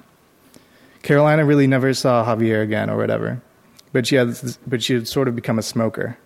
Carolina 1.02 1.44
really 1.44 1.66
never 1.66 1.92
saw 1.92 2.24
Javier 2.24 2.62
again 2.62 2.88
or 2.88 2.96
whatever 2.96 3.42
but 3.96 4.06
she 4.06 4.16
had 4.16 4.36
but 4.66 4.82
she 4.82 4.92
had 4.92 5.08
sort 5.08 5.26
of 5.26 5.34
become 5.34 5.58
a 5.58 5.62
smoker. 5.62 6.18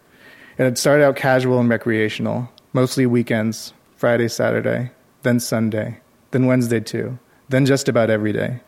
It 0.58 0.64
had 0.64 0.76
started 0.76 1.04
out 1.04 1.14
casual 1.14 1.60
and 1.60 1.68
recreational, 1.68 2.50
mostly 2.72 3.06
weekends, 3.06 3.72
Friday, 3.96 4.26
Saturday, 4.26 4.90
then 5.22 5.38
Sunday, 5.38 6.00
then 6.32 6.46
Wednesday 6.46 6.80
too, 6.80 7.20
then 7.48 7.66
just 7.66 7.88
about 7.88 8.10
every 8.10 8.32
day. 8.32 8.58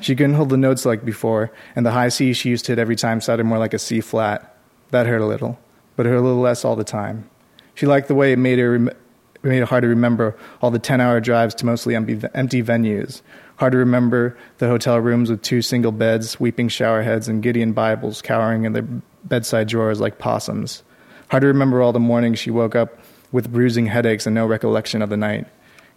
She 0.00 0.14
couldn't 0.14 0.34
hold 0.34 0.50
the 0.50 0.56
notes 0.56 0.86
like 0.86 1.04
before, 1.04 1.50
and 1.74 1.84
the 1.84 1.90
high 1.90 2.08
C 2.08 2.32
she 2.32 2.50
used 2.50 2.64
to 2.66 2.72
hit 2.72 2.78
every 2.78 2.94
time 2.94 3.20
sounded 3.20 3.44
more 3.44 3.58
like 3.58 3.74
a 3.74 3.80
C 3.80 4.00
flat. 4.00 4.56
That 4.92 5.06
hurt 5.06 5.20
a 5.20 5.26
little, 5.26 5.58
but 5.96 6.06
it 6.06 6.10
hurt 6.10 6.16
a 6.16 6.20
little 6.20 6.40
less 6.40 6.64
all 6.64 6.76
the 6.76 6.84
time. 6.84 7.28
She 7.74 7.86
liked 7.86 8.06
the 8.06 8.14
way 8.14 8.32
it 8.32 8.38
made 8.38 8.60
her 8.60 8.94
it 9.42 9.48
made 9.48 9.62
it 9.62 9.68
hard 9.68 9.82
to 9.82 9.88
remember 9.88 10.36
all 10.60 10.70
the 10.70 10.78
10 10.78 11.00
hour 11.00 11.20
drives 11.20 11.54
to 11.56 11.66
mostly 11.66 11.94
empty, 11.94 12.20
empty 12.34 12.62
venues, 12.62 13.22
Hard 13.62 13.74
to 13.74 13.78
remember 13.78 14.36
the 14.58 14.66
hotel 14.66 14.98
rooms 14.98 15.30
with 15.30 15.40
two 15.40 15.62
single 15.62 15.92
beds, 15.92 16.40
weeping 16.40 16.68
shower 16.68 17.02
heads, 17.02 17.28
and 17.28 17.40
Gideon 17.44 17.72
Bibles 17.72 18.20
cowering 18.20 18.64
in 18.64 18.72
their 18.72 18.86
bedside 19.22 19.68
drawers 19.68 20.00
like 20.00 20.18
possums. 20.18 20.82
Hard 21.28 21.42
to 21.42 21.46
remember 21.46 21.80
all 21.80 21.92
the 21.92 22.00
mornings 22.00 22.40
she 22.40 22.50
woke 22.50 22.74
up 22.74 22.98
with 23.30 23.52
bruising 23.52 23.86
headaches 23.86 24.26
and 24.26 24.34
no 24.34 24.46
recollection 24.46 25.00
of 25.00 25.10
the 25.10 25.16
night. 25.16 25.46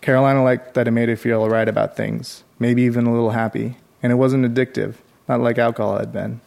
Carolina 0.02 0.44
liked 0.44 0.76
that 0.76 0.88
it 0.88 0.92
made 0.92 1.10
her 1.10 1.16
feel 1.16 1.42
all 1.42 1.50
right 1.50 1.68
about 1.68 1.98
things, 1.98 2.44
maybe 2.60 2.84
even 2.84 3.08
a 3.08 3.12
little 3.12 3.32
happy, 3.32 3.78
and 4.04 4.12
it 4.12 4.16
wasn't 4.18 4.46
addictive, 4.46 4.96
not 5.28 5.42
like 5.42 5.58
alcohol 5.58 5.98
had 5.98 6.14
been. 6.14 6.42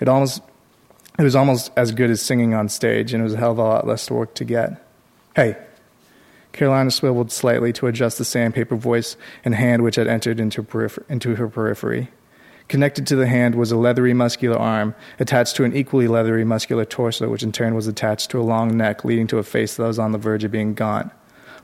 It 0.00 0.08
almost 0.08 0.42
it 1.16 1.22
was 1.22 1.36
almost 1.36 1.70
as 1.76 1.92
good 1.92 2.10
as 2.10 2.20
singing 2.20 2.54
on 2.54 2.68
stage, 2.68 3.14
and 3.14 3.20
it 3.20 3.24
was 3.24 3.34
a 3.34 3.38
hell 3.38 3.52
of 3.52 3.58
a 3.58 3.62
lot 3.62 3.86
less 3.86 4.10
work 4.10 4.34
to 4.34 4.44
get. 4.44 4.84
Hey, 5.36 5.56
Carolina 6.56 6.90
swiveled 6.90 7.30
slightly 7.30 7.70
to 7.74 7.86
adjust 7.86 8.16
the 8.16 8.24
sandpaper 8.24 8.76
voice 8.76 9.18
and 9.44 9.54
hand 9.54 9.82
which 9.82 9.96
had 9.96 10.06
entered 10.06 10.40
into, 10.40 10.66
into 11.06 11.34
her 11.34 11.48
periphery. 11.48 12.08
Connected 12.66 13.06
to 13.08 13.14
the 13.14 13.26
hand 13.26 13.54
was 13.54 13.70
a 13.70 13.76
leathery 13.76 14.14
muscular 14.14 14.58
arm 14.58 14.94
attached 15.20 15.54
to 15.56 15.64
an 15.64 15.76
equally 15.76 16.08
leathery 16.08 16.46
muscular 16.46 16.86
torso, 16.86 17.28
which 17.28 17.42
in 17.42 17.52
turn 17.52 17.74
was 17.74 17.86
attached 17.86 18.30
to 18.30 18.40
a 18.40 18.42
long 18.42 18.74
neck 18.74 19.04
leading 19.04 19.26
to 19.26 19.36
a 19.36 19.42
face 19.42 19.76
that 19.76 19.82
was 19.82 19.98
on 19.98 20.12
the 20.12 20.18
verge 20.18 20.44
of 20.44 20.50
being 20.50 20.72
gaunt. 20.72 21.12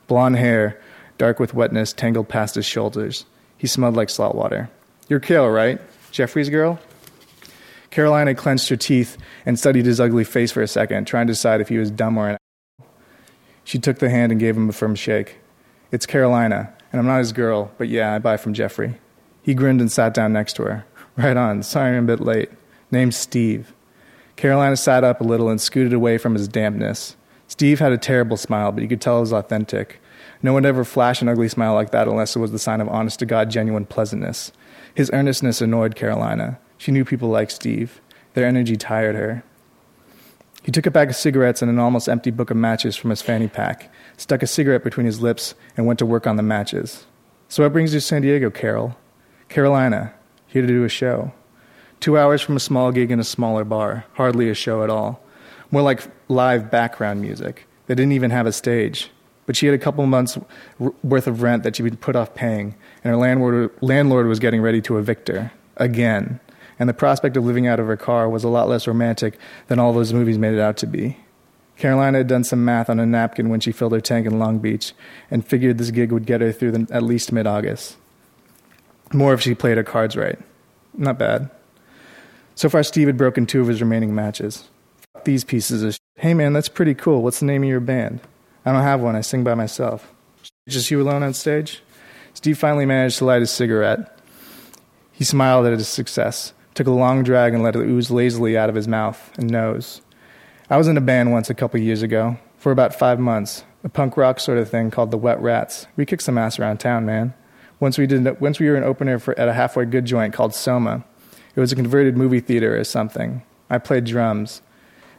Blond 0.09 0.37
hair, 0.37 0.78
dark 1.16 1.40
with 1.40 1.55
wetness, 1.55 1.94
tangled 1.94 2.28
past 2.28 2.55
his 2.55 2.66
shoulders. 2.66 3.24
He 3.57 3.66
smelled 3.66 3.96
like 3.96 4.11
salt 4.11 4.35
water. 4.35 4.68
You're 5.09 5.20
Cale, 5.20 5.48
right? 5.48 5.81
Jeffrey's 6.11 6.50
girl? 6.50 6.78
Carolina 7.90 8.35
clenched 8.35 8.68
her 8.68 8.76
teeth 8.76 9.16
and 9.46 9.59
studied 9.59 9.87
his 9.87 10.00
ugly 10.00 10.24
face 10.24 10.52
for 10.52 10.61
a 10.61 10.68
second, 10.68 11.07
trying 11.07 11.28
to 11.28 11.33
decide 11.33 11.62
if 11.62 11.70
he 11.70 11.78
was 11.78 11.90
dumb 11.90 12.18
or 12.18 12.28
an 12.28 12.37
she 13.64 13.79
took 13.79 13.98
the 13.98 14.11
hand 14.11 14.33
and 14.33 14.40
gave 14.40 14.57
him 14.57 14.68
a 14.68 14.72
firm 14.72 14.94
shake. 14.94 15.38
It's 15.90 16.07
Carolina, 16.07 16.72
and 16.90 17.01
I'm 17.01 17.07
not 17.07 17.18
his 17.18 17.33
girl, 17.33 17.70
but 17.79 17.88
yeah, 17.88 18.14
I 18.14 18.18
buy 18.18 18.37
from 18.37 18.55
Jeffrey. 18.55 18.98
He 19.42 19.55
grinned 19.55 19.81
and 19.81 19.90
sat 19.90 20.14
down 20.14 20.33
next 20.33 20.55
to 20.55 20.62
her. 20.64 20.87
Right 21.16 21.37
on, 21.37 21.62
sorry 21.62 21.96
I'm 21.96 22.05
a 22.05 22.16
bit 22.16 22.20
late. 22.20 22.51
Name's 22.90 23.16
Steve. 23.16 23.75
Carolina 24.37 24.77
sat 24.77 25.05
up 25.05 25.20
a 25.20 25.25
little 25.25 25.51
and 25.51 25.61
scooted 25.61 25.92
away 25.92 26.16
from 26.16 26.35
his 26.35 26.48
dampness. 26.48 27.16
Steve 27.48 27.81
had 27.81 27.92
a 27.92 27.98
terrible 27.98 28.38
smile, 28.38 28.72
but 28.72 28.83
you 28.83 28.88
could 28.88 29.01
tell 29.01 29.18
it 29.18 29.20
was 29.20 29.33
authentic. 29.33 30.01
No 30.42 30.55
one 30.55 30.64
ever 30.64 30.85
flashed 30.85 31.20
an 31.20 31.29
ugly 31.29 31.48
smile 31.48 31.75
like 31.75 31.90
that 31.90 32.09
unless 32.09 32.35
it 32.35 32.38
was 32.38 32.51
the 32.51 32.59
sign 32.59 32.81
of 32.81 32.88
honest 32.88 33.18
to 33.18 33.27
God, 33.27 33.51
genuine 33.51 33.85
pleasantness. 33.85 34.53
His 34.94 35.11
earnestness 35.12 35.61
annoyed 35.61 35.94
Carolina. 35.94 36.59
She 36.79 36.92
knew 36.92 37.05
people 37.05 37.29
like 37.29 37.51
Steve. 37.51 38.01
Their 38.35 38.46
energy 38.46 38.77
tired 38.77 39.14
her. 39.14 39.44
He 40.62 40.70
took 40.70 40.87
a 40.87 40.90
bag 40.90 41.11
of 41.11 41.16
cigarettes 41.16 41.61
and 41.61 41.70
an 41.70 41.79
almost 41.79 42.09
empty 42.09 42.31
book 42.31 42.51
of 42.51 42.57
matches 42.57 42.94
from 42.94 43.11
his 43.11 43.20
fanny 43.20 43.48
pack, 43.48 43.92
stuck 44.16 44.42
a 44.42 44.46
cigarette 44.46 44.85
between 44.85 45.07
his 45.07 45.20
lips, 45.20 45.55
and 45.77 45.87
went 45.87 45.98
to 45.98 46.07
work 46.07 46.27
on 46.27 46.37
the 46.37 46.42
matches. 46.42 47.05
So, 47.48 47.64
what 47.64 47.72
brings 47.72 47.92
you 47.92 48.01
to 48.01 48.07
San 48.07 48.22
Diego, 48.22 48.48
Carol? 48.48 48.96
Carolina, 49.48 50.14
here 50.46 50.62
to 50.62 50.68
do 50.68 50.85
a 50.85 50.88
show. 50.88 51.33
Two 51.98 52.16
hours 52.16 52.40
from 52.40 52.57
a 52.57 52.61
small 52.61 52.92
gig 52.92 53.11
in 53.11 53.18
a 53.20 53.25
smaller 53.25 53.64
bar, 53.64 54.05
hardly 54.14 54.48
a 54.48 54.55
show 54.55 54.83
at 54.83 54.90
all. 54.90 55.22
More 55.70 55.83
like 55.83 56.03
live 56.29 56.70
background 56.70 57.20
music. 57.20 57.66
They 57.87 57.94
didn't 57.94 58.12
even 58.12 58.31
have 58.31 58.46
a 58.46 58.53
stage. 58.53 59.11
But 59.46 59.57
she 59.57 59.66
had 59.66 59.75
a 59.75 59.79
couple 59.79 60.07
months' 60.07 60.38
worth 61.03 61.27
of 61.27 61.42
rent 61.42 61.64
that 61.64 61.75
she'd 61.75 62.01
put 62.01 62.14
off 62.14 62.35
paying, 62.35 62.77
and 63.03 63.11
her 63.11 63.16
landlord, 63.16 63.70
landlord 63.81 64.27
was 64.29 64.38
getting 64.38 64.62
ready 64.62 64.81
to 64.83 64.98
evict 64.98 65.27
her. 65.29 65.51
Again 65.77 66.38
and 66.83 66.88
the 66.88 66.95
prospect 66.95 67.37
of 67.37 67.45
living 67.45 67.68
out 67.68 67.79
of 67.79 67.87
her 67.87 67.97
car 67.97 68.29
was 68.29 68.42
a 68.42 68.49
lot 68.49 68.68
less 68.68 68.88
romantic 68.88 69.38
than 69.68 69.79
all 69.79 69.92
those 69.92 70.12
movies 70.12 70.37
made 70.37 70.53
it 70.53 70.59
out 70.59 70.77
to 70.79 70.87
be. 70.88 71.16
Carolina 71.77 72.18
had 72.18 72.27
done 72.27 72.42
some 72.42 72.64
math 72.64 72.90
on 72.90 72.99
a 72.99 73.07
napkin 73.07 73.51
when 73.51 73.61
she 73.61 73.71
filled 73.71 73.92
her 73.92 74.01
tank 74.01 74.27
in 74.27 74.40
Long 74.40 74.59
Beach 74.59 74.92
and 75.31 75.47
figured 75.47 75.79
this 75.79 75.92
gig 75.92 76.11
would 76.11 76.27
get 76.27 76.40
her 76.40 76.51
through 76.51 76.73
the, 76.73 76.92
at 76.92 77.05
least 77.05 77.31
mid 77.31 77.47
August. 77.47 77.97
More 79.12 79.33
if 79.33 79.40
she 79.40 79.55
played 79.55 79.77
her 79.77 79.85
cards 79.85 80.16
right. 80.16 80.37
Not 80.92 81.21
bad. 81.21 81.53
So 82.57 82.68
far, 82.68 82.83
Steve 82.83 83.07
had 83.07 83.16
broken 83.16 83.47
two 83.47 83.61
of 83.61 83.68
his 83.68 83.81
remaining 83.81 84.12
matches. 84.12 84.68
Fuck 85.12 85.25
these 85.25 85.45
pieces 85.45 85.85
of 85.85 85.92
shit. 85.92 86.01
Hey 86.16 86.35
man, 86.35 86.53
that's 86.53 86.68
pretty 86.68 86.95
cool. 86.95 87.23
What's 87.23 87.38
the 87.38 87.47
name 87.47 87.62
of 87.62 87.68
your 87.68 87.79
band? 87.79 88.18
I 88.64 88.73
don't 88.73 88.83
have 88.83 89.01
one. 89.01 89.14
I 89.14 89.21
sing 89.21 89.45
by 89.45 89.55
myself. 89.55 90.12
Just 90.68 90.90
you 90.90 91.01
alone 91.01 91.23
on 91.23 91.33
stage? 91.33 91.81
Steve 92.35 92.59
finally 92.59 92.87
managed 92.87 93.18
to 93.18 93.25
light 93.25 93.42
a 93.42 93.47
cigarette. 93.47 94.18
He 95.12 95.23
smiled 95.23 95.66
at 95.66 95.75
his 95.75 95.87
success 95.87 96.55
took 96.74 96.87
a 96.87 96.90
long 96.92 97.22
drag 97.22 97.54
and 97.54 97.62
let 97.62 97.76
it 97.76 97.80
ooze 97.80 98.11
lazily 98.11 98.56
out 98.56 98.68
of 98.68 98.74
his 98.74 98.88
mouth 98.88 99.30
and 99.38 99.50
nose. 99.50 100.00
I 100.70 100.76
was 100.76 100.88
in 100.88 100.96
a 100.96 101.02
band 101.02 101.32
once 101.32 101.50
a 101.50 101.54
couple 101.54 101.80
years 101.80 102.02
ago, 102.02 102.38
for 102.56 102.72
about 102.72 102.94
five 102.94 103.18
months, 103.18 103.64
a 103.85 103.88
punk 103.88 104.16
rock 104.16 104.40
sort 104.40 104.58
of 104.58 104.70
thing 104.70 104.90
called 104.90 105.11
the 105.11 105.18
Wet 105.18 105.40
Rats. 105.40 105.87
We 105.96 106.06
kicked 106.06 106.22
some 106.22 106.38
ass 106.38 106.58
around 106.58 106.78
town, 106.78 107.04
man. 107.04 107.35
Once 107.80 107.98
we 107.98 108.06
did, 108.06 108.40
once 108.40 108.61
we 108.61 108.68
were 108.68 108.76
an 108.76 108.85
opener 108.85 109.18
for, 109.18 109.38
at 109.38 109.48
a 109.48 109.52
halfway 109.52 109.85
good 109.85 110.04
joint 110.04 110.32
called 110.32 110.54
Soma. 110.54 111.04
It 111.54 111.61
was 111.61 111.72
a 111.72 111.76
converted 111.76 112.16
movie 112.16 112.40
theater 112.40 112.78
or 112.78 112.85
something. 112.85 113.42
I 113.68 113.78
played 113.78 114.04
drums. 114.04 114.62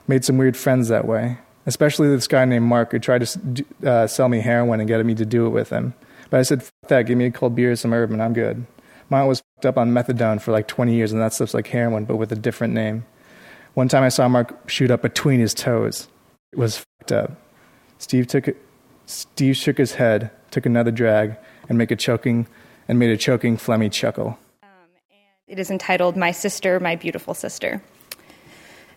Made 0.07 0.25
some 0.25 0.37
weird 0.37 0.57
friends 0.57 0.89
that 0.89 1.05
way, 1.05 1.37
especially 1.65 2.09
this 2.09 2.27
guy 2.27 2.43
named 2.45 2.65
Mark 2.65 2.91
who 2.91 2.99
tried 2.99 3.25
to 3.25 3.65
uh, 3.85 4.07
sell 4.07 4.27
me 4.27 4.39
heroin 4.39 4.79
and 4.79 4.87
get 4.87 5.05
me 5.05 5.15
to 5.15 5.25
do 5.25 5.45
it 5.45 5.51
with 5.51 5.69
him. 5.69 5.93
But 6.29 6.39
I 6.39 6.43
said, 6.43 6.63
that, 6.87 7.03
give 7.03 7.17
me 7.17 7.25
a 7.25 7.31
cold 7.31 7.55
beer, 7.55 7.75
some 7.75 7.93
herb, 7.93 8.11
and 8.11 8.21
I'm 8.21 8.33
good. 8.33 8.65
Mine 9.09 9.27
was 9.27 9.43
up 9.65 9.77
on 9.77 9.91
methadone 9.91 10.41
for 10.41 10.51
like 10.51 10.67
20 10.67 10.93
years, 10.93 11.11
and 11.11 11.21
that 11.21 11.33
stuff's 11.33 11.53
like 11.53 11.67
heroin, 11.67 12.05
but 12.05 12.17
with 12.17 12.31
a 12.31 12.35
different 12.35 12.73
name. 12.73 13.05
One 13.73 13.87
time 13.87 14.03
I 14.03 14.09
saw 14.09 14.27
Mark 14.27 14.69
shoot 14.69 14.91
up 14.91 15.01
between 15.01 15.39
his 15.39 15.53
toes. 15.53 16.07
It 16.51 16.59
was 16.59 16.85
fucked 16.99 17.11
up. 17.11 17.31
Steve 17.97 18.27
took 18.27 18.47
it, 18.47 18.57
Steve 19.05 19.57
shook 19.57 19.77
his 19.77 19.93
head, 19.93 20.29
took 20.51 20.65
another 20.65 20.91
drag, 20.91 21.37
and 21.69 21.77
make 21.77 21.91
a 21.91 21.95
choking 21.95 22.47
and 22.87 22.99
made 22.99 23.09
a 23.09 23.17
choking 23.17 23.57
phlegmy 23.57 23.91
chuckle. 23.91 24.37
Um, 24.61 24.69
it 25.47 25.57
is 25.57 25.71
entitled 25.71 26.15
"My 26.15 26.31
Sister, 26.31 26.79
My 26.79 26.95
Beautiful 26.95 27.33
Sister." 27.33 27.81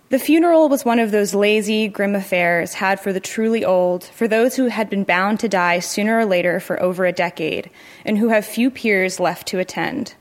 The 0.09 0.19
funeral 0.21 0.69
was 0.69 0.85
one 0.85 1.01
of 1.01 1.11
those 1.11 1.35
lazy, 1.35 1.89
grim 1.89 2.15
affairs 2.15 2.75
had 2.75 3.01
for 3.01 3.13
the 3.13 3.19
truly 3.19 3.65
old, 3.65 4.05
for 4.05 4.29
those 4.29 4.55
who 4.55 4.67
had 4.67 4.89
been 4.89 5.03
bound 5.03 5.41
to 5.41 5.49
die 5.49 5.81
sooner 5.81 6.19
or 6.21 6.25
later 6.25 6.61
for 6.61 6.81
over 6.81 7.05
a 7.05 7.13
decade, 7.13 7.71
and 8.05 8.17
who 8.17 8.29
have 8.29 8.45
few 8.45 8.71
peers 8.71 9.19
left 9.19 9.49
to 9.49 9.59
attend. 9.59 10.15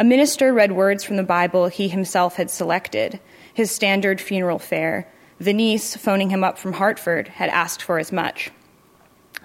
A 0.00 0.04
minister 0.04 0.52
read 0.52 0.70
words 0.70 1.02
from 1.02 1.16
the 1.16 1.24
Bible 1.24 1.66
he 1.66 1.88
himself 1.88 2.36
had 2.36 2.50
selected, 2.50 3.18
his 3.52 3.72
standard 3.72 4.20
funeral 4.20 4.60
fare. 4.60 5.08
The 5.40 5.52
niece, 5.52 5.96
phoning 5.96 6.30
him 6.30 6.44
up 6.44 6.56
from 6.56 6.74
Hartford, 6.74 7.26
had 7.26 7.50
asked 7.50 7.82
for 7.82 7.98
as 7.98 8.12
much. 8.12 8.52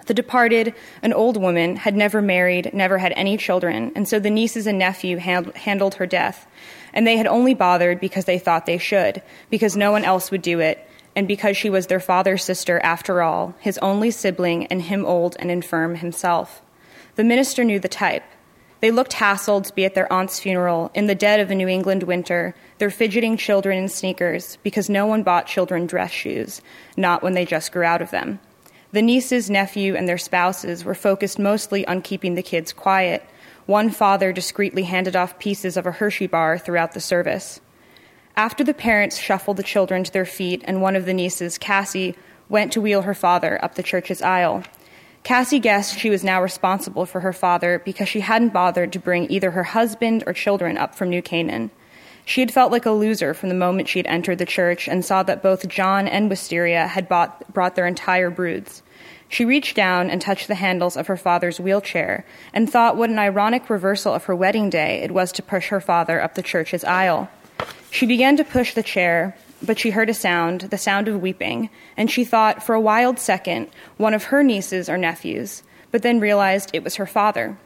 The 0.06 0.14
departed, 0.14 0.76
an 1.02 1.12
old 1.12 1.38
woman, 1.38 1.78
had 1.78 1.96
never 1.96 2.22
married, 2.22 2.72
never 2.72 3.00
had 3.00 3.14
any 3.16 3.36
children, 3.36 3.92
and 3.96 4.08
so 4.08 4.20
the 4.20 4.30
nieces 4.30 4.68
and 4.68 4.78
nephew 4.78 5.18
hand- 5.18 5.56
handled 5.56 5.96
her 5.96 6.06
death. 6.06 6.46
And 6.94 7.08
they 7.08 7.18
had 7.18 7.26
only 7.26 7.56
bothered 7.56 8.00
because 8.00 8.26
they 8.26 8.38
thought 8.38 8.68
they 8.68 8.78
should, 8.78 9.24
because 9.50 9.76
no 9.76 9.92
one 9.92 10.06
else 10.06 10.30
would 10.30 10.44
do 10.44 10.60
it, 10.60 10.88
and 11.16 11.28
because 11.28 11.58
she 11.58 11.72
was 11.72 11.88
their 11.88 12.00
father's 12.00 12.44
sister 12.44 12.80
after 12.84 13.24
all, 13.24 13.56
his 13.60 13.80
only 13.80 14.12
sibling, 14.12 14.68
and 14.68 14.84
him 14.84 15.04
old 15.04 15.36
and 15.40 15.50
infirm 15.50 15.96
himself. 15.96 16.62
The 17.16 17.24
minister 17.24 17.64
knew 17.64 17.80
the 17.80 17.88
type. 17.88 18.24
They 18.84 18.92
looked 18.92 19.14
hassled 19.14 19.64
to 19.68 19.74
be 19.74 19.86
at 19.86 19.96
their 19.96 20.12
aunt's 20.12 20.42
funeral 20.42 20.92
in 20.94 21.08
the 21.08 21.16
dead 21.16 21.40
of 21.40 21.50
a 21.50 21.56
New 21.56 21.70
England 21.70 22.04
winter, 22.04 22.54
their 22.80 22.90
fidgeting 22.90 23.38
children 23.38 23.78
in 23.78 23.88
sneakers, 23.88 24.58
because 24.62 24.90
no 24.90 25.06
one 25.06 25.24
bought 25.24 25.48
children 25.48 25.86
dress 25.86 26.12
shoes, 26.12 26.62
not 26.98 27.24
when 27.24 27.32
they 27.32 27.46
just 27.46 27.72
grew 27.72 27.86
out 27.86 28.02
of 28.02 28.12
them. 28.12 28.42
The 28.92 29.02
nieces, 29.02 29.50
nephew, 29.50 29.96
and 29.96 30.06
their 30.06 30.18
spouses 30.18 30.84
were 30.84 30.96
focused 30.96 31.40
mostly 31.40 31.88
on 31.88 32.02
keeping 32.02 32.36
the 32.36 32.44
kids 32.44 32.74
quiet. 32.74 33.24
One 33.68 33.90
father 33.90 34.34
discreetly 34.34 34.84
handed 34.84 35.16
off 35.16 35.40
pieces 35.40 35.78
of 35.78 35.86
a 35.86 35.94
Hershey 35.94 36.28
bar 36.28 36.58
throughout 36.58 36.92
the 36.92 37.00
service. 37.00 37.62
After 38.36 38.66
the 38.66 38.74
parents 38.74 39.18
shuffled 39.18 39.56
the 39.56 39.64
children 39.64 40.04
to 40.04 40.12
their 40.12 40.26
feet 40.26 40.62
and 40.66 40.82
one 40.82 40.98
of 40.98 41.06
the 41.06 41.14
nieces, 41.14 41.58
Cassie, 41.58 42.18
went 42.50 42.74
to 42.74 42.82
wheel 42.82 43.04
her 43.04 43.14
father 43.14 43.64
up 43.64 43.76
the 43.76 43.82
church's 43.82 44.22
aisle, 44.22 44.66
Cassie 45.24 45.60
guessed 45.60 45.98
she 45.98 46.10
was 46.10 46.24
now 46.24 46.42
responsible 46.42 47.06
for 47.06 47.22
her 47.22 47.32
father 47.32 47.82
because 47.86 48.10
she 48.10 48.20
hadn't 48.20 48.52
bothered 48.52 48.92
to 48.92 49.00
bring 49.00 49.32
either 49.32 49.52
her 49.52 49.64
husband 49.64 50.24
or 50.28 50.34
children 50.34 50.78
up 50.78 50.96
from 50.96 51.10
New 51.10 51.22
Canaan. 51.22 51.72
She 52.26 52.42
had 52.42 52.52
felt 52.52 52.72
like 52.72 52.86
a 52.86 52.92
loser 52.92 53.34
from 53.34 53.50
the 53.50 53.56
moment 53.56 53.88
she 53.88 54.00
had 54.00 54.08
entered 54.08 54.38
the 54.38 54.46
church 54.46 54.88
and 54.88 55.04
saw 55.04 55.24
that 55.24 55.42
both 55.42 55.68
John 55.70 56.08
and 56.08 56.30
Wisteria 56.30 56.88
had 56.88 57.08
bought, 57.08 57.52
brought 57.54 57.76
their 57.76 57.88
entire 57.88 58.30
broods. 58.30 58.84
She 59.30 59.46
reached 59.46 59.76
down 59.76 60.10
and 60.10 60.22
touched 60.22 60.48
the 60.48 60.56
handles 60.56 60.98
of 60.98 61.08
her 61.08 61.18
father's 61.18 61.60
wheelchair 61.60 62.26
and 62.54 62.70
thought 62.70 62.98
what 62.98 63.10
an 63.10 63.18
ironic 63.18 63.70
reversal 63.70 64.14
of 64.14 64.26
her 64.26 64.36
wedding 64.36 64.70
day 64.70 65.02
it 65.04 65.12
was 65.12 65.32
to 65.34 65.42
push 65.42 65.70
her 65.70 65.82
father 65.82 66.22
up 66.22 66.36
the 66.36 66.42
church's 66.42 66.84
aisle. 66.84 67.30
She 67.92 68.06
began 68.06 68.38
to 68.38 68.44
push 68.44 68.74
the 68.74 68.84
chair, 68.84 69.36
but 69.64 69.80
she 69.80 69.92
heard 69.92 70.10
a 70.10 70.14
sound, 70.14 70.62
the 70.62 70.78
sound 70.78 71.08
of 71.08 71.22
weeping, 71.22 71.70
and 71.96 72.12
she 72.12 72.26
thought 72.26 72.64
for 72.64 72.76
a 72.76 72.82
wild 72.82 73.20
second 73.20 73.70
one 73.98 74.14
of 74.14 74.26
her 74.26 74.44
nieces 74.44 74.90
or 74.90 74.98
nephews, 74.98 75.64
but 75.92 76.02
then 76.02 76.20
realized 76.20 76.70
it 76.74 76.84
was 76.84 76.96
her 76.96 77.06
father. 77.06 77.58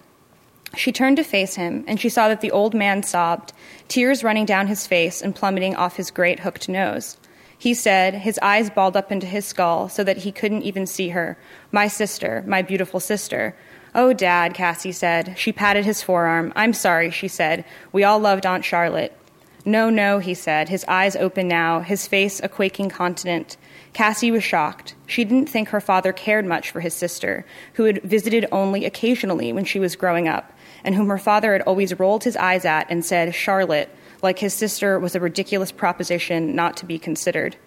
She 0.75 0.91
turned 0.91 1.17
to 1.17 1.23
face 1.23 1.55
him, 1.55 1.83
and 1.87 1.99
she 1.99 2.09
saw 2.09 2.27
that 2.27 2.41
the 2.41 2.51
old 2.51 2.73
man 2.73 3.01
sobbed, 3.03 3.53
tears 3.87 4.23
running 4.23 4.45
down 4.45 4.67
his 4.67 4.85
face 4.85 5.21
and 5.21 5.35
plummeting 5.35 5.75
off 5.75 5.95
his 5.95 6.11
great 6.11 6.41
hooked 6.41 6.67
nose. 6.67 7.17
He 7.57 7.73
said, 7.73 8.13
his 8.13 8.37
eyes 8.41 8.69
balled 8.69 8.95
up 8.95 9.11
into 9.11 9.25
his 9.25 9.45
skull 9.45 9.89
so 9.89 10.03
that 10.03 10.17
he 10.17 10.31
couldn't 10.31 10.61
even 10.61 10.85
see 10.85 11.09
her, 11.09 11.37
My 11.71 11.87
sister, 11.87 12.43
my 12.45 12.61
beautiful 12.61 12.99
sister. 12.99 13.55
Oh, 13.95 14.13
Dad, 14.13 14.53
Cassie 14.53 14.91
said. 14.91 15.33
She 15.39 15.51
patted 15.51 15.83
his 15.83 16.03
forearm. 16.03 16.53
I'm 16.55 16.73
sorry, 16.73 17.09
she 17.09 17.27
said. 17.27 17.65
We 17.91 18.03
all 18.03 18.19
loved 18.19 18.45
Aunt 18.45 18.63
Charlotte. 18.63 19.17
No, 19.67 19.89
no, 19.89 20.19
he 20.19 20.33
said, 20.33 20.69
his 20.69 20.85
eyes 20.87 21.17
open 21.17 21.49
now, 21.49 21.81
his 21.81 22.07
face 22.07 22.39
a 22.41 22.47
quaking 22.47 22.87
continent. 22.87 23.57
Cassie 23.91 24.31
was 24.31 24.41
shocked. 24.41 24.95
She 25.07 25.25
didn't 25.25 25.49
think 25.49 25.67
her 25.67 25.81
father 25.81 26.13
cared 26.13 26.45
much 26.45 26.71
for 26.71 26.79
his 26.79 26.93
sister, 26.93 27.45
who 27.73 27.83
had 27.83 28.01
visited 28.01 28.45
only 28.49 28.85
occasionally 28.85 29.51
when 29.51 29.65
she 29.65 29.77
was 29.77 29.97
growing 29.97 30.25
up, 30.25 30.53
and 30.85 30.95
whom 30.95 31.09
her 31.09 31.17
father 31.17 31.51
had 31.51 31.63
always 31.63 31.99
rolled 31.99 32.23
his 32.23 32.37
eyes 32.37 32.63
at 32.63 32.89
and 32.89 33.03
said, 33.03 33.35
Charlotte, 33.35 33.93
like 34.21 34.39
his 34.39 34.53
sister 34.53 34.97
was 34.97 35.15
a 35.15 35.19
ridiculous 35.19 35.73
proposition 35.73 36.55
not 36.55 36.77
to 36.77 36.85
be 36.85 36.97
considered. 36.97 37.57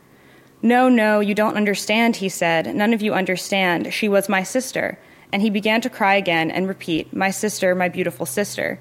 No, 0.63 0.89
no, 0.89 1.21
you 1.21 1.35
don't 1.35 1.59
understand, 1.59 2.17
he 2.17 2.31
said. 2.31 2.75
None 2.75 2.95
of 2.95 3.03
you 3.03 3.13
understand. 3.13 3.93
She 3.93 4.09
was 4.09 4.27
my 4.27 4.43
sister. 4.43 4.99
And 5.35 5.43
he 5.43 5.51
began 5.51 5.83
to 5.83 5.91
cry 5.91 6.15
again 6.15 6.51
and 6.51 6.67
repeat, 6.67 7.15
My 7.15 7.31
sister, 7.31 7.75
my 7.75 7.91
beautiful 7.91 8.25
sister. 8.25 8.81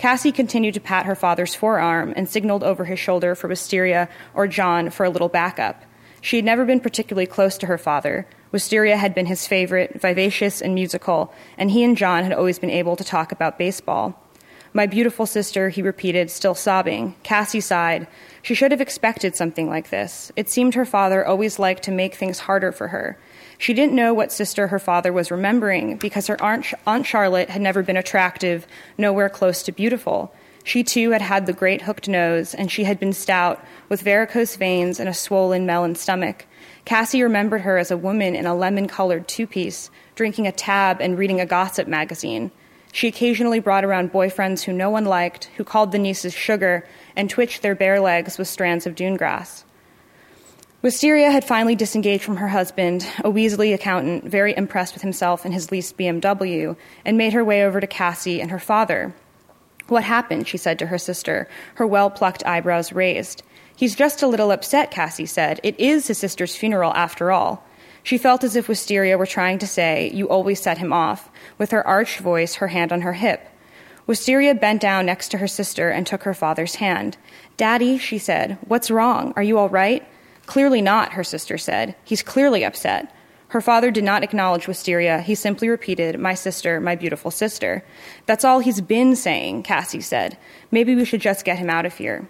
Cassie 0.00 0.32
continued 0.32 0.72
to 0.72 0.80
pat 0.80 1.04
her 1.04 1.14
father's 1.14 1.54
forearm 1.54 2.14
and 2.16 2.26
signaled 2.26 2.64
over 2.64 2.86
his 2.86 2.98
shoulder 2.98 3.34
for 3.34 3.48
Wisteria 3.48 4.08
or 4.32 4.46
John 4.46 4.88
for 4.88 5.04
a 5.04 5.10
little 5.10 5.28
backup. 5.28 5.84
She 6.22 6.36
had 6.36 6.44
never 6.46 6.64
been 6.64 6.80
particularly 6.80 7.26
close 7.26 7.58
to 7.58 7.66
her 7.66 7.76
father. 7.76 8.26
Wisteria 8.50 8.96
had 8.96 9.14
been 9.14 9.26
his 9.26 9.46
favorite, 9.46 10.00
vivacious 10.00 10.62
and 10.62 10.74
musical, 10.74 11.34
and 11.58 11.70
he 11.70 11.84
and 11.84 11.98
John 11.98 12.22
had 12.22 12.32
always 12.32 12.58
been 12.58 12.70
able 12.70 12.96
to 12.96 13.04
talk 13.04 13.30
about 13.30 13.58
baseball. 13.58 14.18
My 14.72 14.86
beautiful 14.86 15.26
sister, 15.26 15.68
he 15.68 15.82
repeated, 15.82 16.30
still 16.30 16.54
sobbing. 16.54 17.14
Cassie 17.22 17.60
sighed. 17.60 18.06
She 18.40 18.54
should 18.54 18.70
have 18.70 18.80
expected 18.80 19.36
something 19.36 19.68
like 19.68 19.90
this. 19.90 20.32
It 20.34 20.48
seemed 20.48 20.76
her 20.76 20.86
father 20.86 21.26
always 21.26 21.58
liked 21.58 21.82
to 21.82 21.90
make 21.90 22.14
things 22.14 22.38
harder 22.38 22.72
for 22.72 22.88
her. 22.88 23.18
She 23.60 23.74
didn't 23.74 23.94
know 23.94 24.14
what 24.14 24.32
sister 24.32 24.68
her 24.68 24.78
father 24.78 25.12
was 25.12 25.30
remembering 25.30 25.98
because 25.98 26.28
her 26.28 26.42
Aunt, 26.42 26.72
Aunt 26.86 27.04
Charlotte 27.04 27.50
had 27.50 27.60
never 27.60 27.82
been 27.82 27.98
attractive, 27.98 28.66
nowhere 28.96 29.28
close 29.28 29.62
to 29.64 29.70
beautiful. 29.70 30.32
She 30.64 30.82
too 30.82 31.10
had 31.10 31.20
had 31.20 31.44
the 31.44 31.52
great 31.52 31.82
hooked 31.82 32.08
nose, 32.08 32.54
and 32.54 32.72
she 32.72 32.84
had 32.84 32.98
been 32.98 33.12
stout, 33.12 33.62
with 33.90 34.00
varicose 34.00 34.56
veins 34.56 34.98
and 34.98 35.10
a 35.10 35.14
swollen 35.14 35.66
melon 35.66 35.94
stomach. 35.94 36.46
Cassie 36.86 37.22
remembered 37.22 37.60
her 37.60 37.76
as 37.76 37.90
a 37.90 37.98
woman 37.98 38.34
in 38.34 38.46
a 38.46 38.54
lemon 38.54 38.88
colored 38.88 39.28
two 39.28 39.46
piece, 39.46 39.90
drinking 40.14 40.46
a 40.46 40.52
tab 40.52 40.98
and 40.98 41.18
reading 41.18 41.38
a 41.38 41.44
gossip 41.44 41.86
magazine. 41.86 42.50
She 42.92 43.08
occasionally 43.08 43.60
brought 43.60 43.84
around 43.84 44.10
boyfriends 44.10 44.62
who 44.62 44.72
no 44.72 44.88
one 44.88 45.04
liked, 45.04 45.50
who 45.58 45.64
called 45.64 45.92
the 45.92 45.98
nieces 45.98 46.32
sugar, 46.32 46.86
and 47.14 47.28
twitched 47.28 47.60
their 47.60 47.74
bare 47.74 48.00
legs 48.00 48.38
with 48.38 48.48
strands 48.48 48.86
of 48.86 48.94
dune 48.94 49.16
grass. 49.16 49.66
Wisteria 50.82 51.30
had 51.30 51.44
finally 51.44 51.74
disengaged 51.74 52.24
from 52.24 52.38
her 52.38 52.48
husband, 52.48 53.06
a 53.18 53.30
Weasley 53.30 53.74
accountant, 53.74 54.24
very 54.24 54.56
impressed 54.56 54.94
with 54.94 55.02
himself 55.02 55.44
and 55.44 55.52
his 55.52 55.70
leased 55.70 55.98
BMW, 55.98 56.76
and 57.04 57.18
made 57.18 57.34
her 57.34 57.44
way 57.44 57.64
over 57.64 57.80
to 57.80 57.86
Cassie 57.86 58.40
and 58.40 58.50
her 58.50 58.58
father, 58.58 59.14
what 59.90 60.04
happened? 60.04 60.46
she 60.46 60.56
said 60.56 60.78
to 60.78 60.86
her 60.86 60.98
sister, 60.98 61.48
her 61.74 61.86
well 61.86 62.10
plucked 62.10 62.46
eyebrows 62.46 62.92
raised. 62.92 63.42
He's 63.74 63.96
just 63.96 64.22
a 64.22 64.28
little 64.28 64.52
upset, 64.52 64.92
Cassie 64.92 65.26
said. 65.26 65.58
It 65.64 65.78
is 65.80 66.06
his 66.06 66.18
sister's 66.18 66.54
funeral, 66.54 66.94
after 66.94 67.32
all. 67.32 67.64
She 68.04 68.16
felt 68.16 68.44
as 68.44 68.54
if 68.54 68.68
Wisteria 68.68 69.18
were 69.18 69.26
trying 69.26 69.58
to 69.58 69.66
say, 69.66 70.08
You 70.14 70.28
always 70.28 70.62
set 70.62 70.78
him 70.78 70.92
off, 70.92 71.28
with 71.58 71.72
her 71.72 71.84
arched 71.84 72.20
voice, 72.20 72.54
her 72.56 72.68
hand 72.68 72.92
on 72.92 73.00
her 73.00 73.14
hip. 73.14 73.48
Wisteria 74.06 74.54
bent 74.54 74.80
down 74.80 75.06
next 75.06 75.30
to 75.30 75.38
her 75.38 75.48
sister 75.48 75.90
and 75.90 76.06
took 76.06 76.22
her 76.22 76.34
father's 76.34 76.76
hand. 76.76 77.16
Daddy, 77.56 77.98
she 77.98 78.18
said, 78.18 78.58
what's 78.66 78.92
wrong? 78.92 79.32
Are 79.34 79.42
you 79.42 79.58
all 79.58 79.68
right? 79.68 80.06
Clearly 80.50 80.82
not, 80.82 81.12
her 81.12 81.22
sister 81.22 81.56
said. 81.56 81.94
He's 82.02 82.24
clearly 82.24 82.64
upset. 82.64 83.14
Her 83.50 83.60
father 83.60 83.92
did 83.92 84.02
not 84.02 84.24
acknowledge 84.24 84.66
Wisteria. 84.66 85.20
He 85.20 85.36
simply 85.36 85.68
repeated, 85.68 86.18
My 86.18 86.34
sister, 86.34 86.80
my 86.80 86.96
beautiful 86.96 87.30
sister. 87.30 87.84
That's 88.26 88.44
all 88.44 88.58
he's 88.58 88.80
been 88.80 89.14
saying, 89.14 89.62
Cassie 89.62 90.00
said. 90.00 90.36
Maybe 90.72 90.96
we 90.96 91.04
should 91.04 91.20
just 91.20 91.44
get 91.44 91.60
him 91.60 91.70
out 91.70 91.86
of 91.86 91.98
here. 91.98 92.26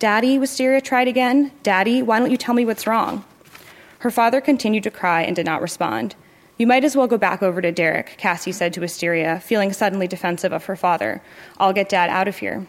Daddy, 0.00 0.36
Wisteria 0.36 0.80
tried 0.80 1.06
again. 1.06 1.52
Daddy, 1.62 2.02
why 2.02 2.18
don't 2.18 2.32
you 2.32 2.36
tell 2.36 2.56
me 2.56 2.64
what's 2.64 2.88
wrong? 2.88 3.24
Her 4.00 4.10
father 4.10 4.40
continued 4.40 4.82
to 4.82 4.90
cry 4.90 5.22
and 5.22 5.36
did 5.36 5.46
not 5.46 5.62
respond. 5.62 6.16
You 6.58 6.66
might 6.66 6.82
as 6.82 6.96
well 6.96 7.06
go 7.06 7.18
back 7.18 7.40
over 7.40 7.62
to 7.62 7.70
Derek, 7.70 8.16
Cassie 8.18 8.50
said 8.50 8.72
to 8.72 8.80
Wisteria, 8.80 9.38
feeling 9.38 9.72
suddenly 9.72 10.08
defensive 10.08 10.52
of 10.52 10.64
her 10.64 10.74
father. 10.74 11.22
I'll 11.58 11.72
get 11.72 11.88
Dad 11.88 12.10
out 12.10 12.26
of 12.26 12.38
here. 12.38 12.66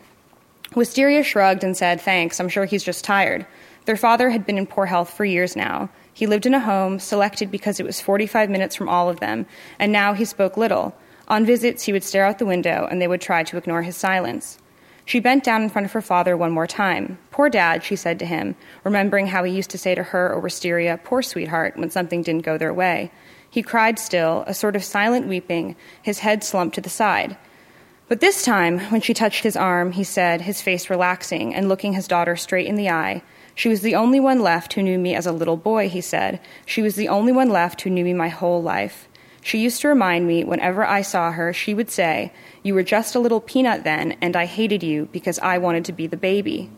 Wisteria 0.76 1.24
shrugged 1.24 1.64
and 1.64 1.76
said, 1.76 2.00
Thanks, 2.00 2.40
I'm 2.40 2.50
sure 2.50 2.66
he's 2.66 2.84
just 2.84 3.04
tired. 3.04 3.48
Their 3.86 3.98
father 3.98 4.30
had 4.30 4.46
been 4.46 4.58
in 4.58 4.67
poor 4.67 4.86
health 4.86 5.12
for 5.12 5.26
years 5.26 5.56
now. 5.56 5.89
He 6.13 6.28
lived 6.28 6.46
in 6.46 6.54
a 6.54 6.60
home 6.60 7.00
selected 7.00 7.50
because 7.50 7.80
it 7.80 7.86
was 7.86 8.02
45 8.02 8.50
minutes 8.50 8.76
from 8.76 8.89
all 8.89 9.10
of 9.10 9.20
them, 9.20 9.46
and 9.80 9.91
now 9.91 10.13
he 10.13 10.26
spoke 10.26 10.58
little. 10.58 10.96
On 11.28 11.46
visits, 11.46 11.84
he 11.84 11.94
would 11.94 12.04
stare 12.04 12.26
out 12.26 12.38
the 12.38 12.46
window, 12.46 12.88
and 12.91 13.02
they 13.02 13.08
would 13.08 13.22
try 13.22 13.44
to 13.44 13.58
ignore 13.58 13.82
his 13.82 13.98
silence. 13.98 14.58
She 15.06 15.20
bent 15.20 15.44
down 15.44 15.63
in 15.63 15.70
front 15.70 15.86
of 15.86 15.91
her 15.94 16.02
father 16.02 16.38
one 16.38 16.52
more 16.52 16.67
time. 16.67 17.17
Poor 17.32 17.50
dad, 17.50 17.84
she 17.84 17.96
said 17.96 18.20
to 18.20 18.26
him, 18.26 18.56
remembering 18.84 19.28
how 19.28 19.44
he 19.44 19.52
used 19.54 19.72
to 19.72 19.78
say 19.78 19.96
to 19.96 20.04
her 20.04 20.32
or 20.32 20.39
Wisteria, 20.39 21.00
Poor 21.04 21.22
sweetheart, 21.22 21.76
when 21.76 21.89
something 21.89 22.22
didn't 22.22 22.46
go 22.46 22.58
their 22.58 22.74
way. 22.74 23.12
He 23.50 23.63
cried 23.63 23.98
still, 23.98 24.44
a 24.48 24.54
sort 24.54 24.76
of 24.76 24.84
silent 24.84 25.28
weeping, 25.28 25.76
his 26.02 26.20
head 26.20 26.44
slumped 26.44 26.76
to 26.76 26.82
the 26.82 26.89
side. 26.89 27.36
But 28.08 28.20
this 28.20 28.44
time, 28.44 28.80
when 28.91 29.02
she 29.02 29.13
touched 29.13 29.44
his 29.44 29.58
arm, 29.58 29.94
he 29.94 30.04
said, 30.04 30.41
his 30.41 30.62
face 30.62 30.89
relaxing 30.89 31.56
and 31.56 31.67
looking 31.67 31.94
his 31.94 32.08
daughter 32.08 32.36
straight 32.36 32.67
in 32.67 32.76
the 32.76 32.89
eye, 32.89 33.24
she 33.56 33.70
was 33.70 33.82
the 33.82 33.96
only 33.96 34.20
one 34.20 34.42
left 34.42 34.74
who 34.74 34.84
knew 34.84 34.98
me 34.98 35.14
as 35.14 35.26
a 35.26 35.32
little 35.32 35.58
boy, 35.58 35.90
he 35.90 36.02
said. 36.02 36.40
She 36.66 36.82
was 36.82 36.96
the 36.96 37.10
only 37.10 37.32
one 37.32 37.50
left 37.50 37.82
who 37.82 37.90
knew 37.90 38.06
me 38.06 38.14
my 38.14 38.30
whole 38.30 38.62
life. 38.62 39.08
She 39.44 39.60
used 39.60 39.82
to 39.82 39.88
remind 39.88 40.28
me 40.28 40.44
whenever 40.44 40.86
I 40.86 41.02
saw 41.02 41.32
her, 41.32 41.52
she 41.52 41.74
would 41.74 41.90
say, 41.90 42.32
You 42.64 42.76
were 42.76 42.84
just 42.84 43.16
a 43.16 43.20
little 43.20 43.42
peanut 43.42 43.84
then, 43.84 44.16
and 44.22 44.36
I 44.36 44.46
hated 44.46 44.84
you 44.84 45.10
because 45.12 45.40
I 45.40 45.58
wanted 45.58 45.86
to 45.86 45.94
be 45.94 46.08
the 46.08 46.18
baby. 46.18 46.70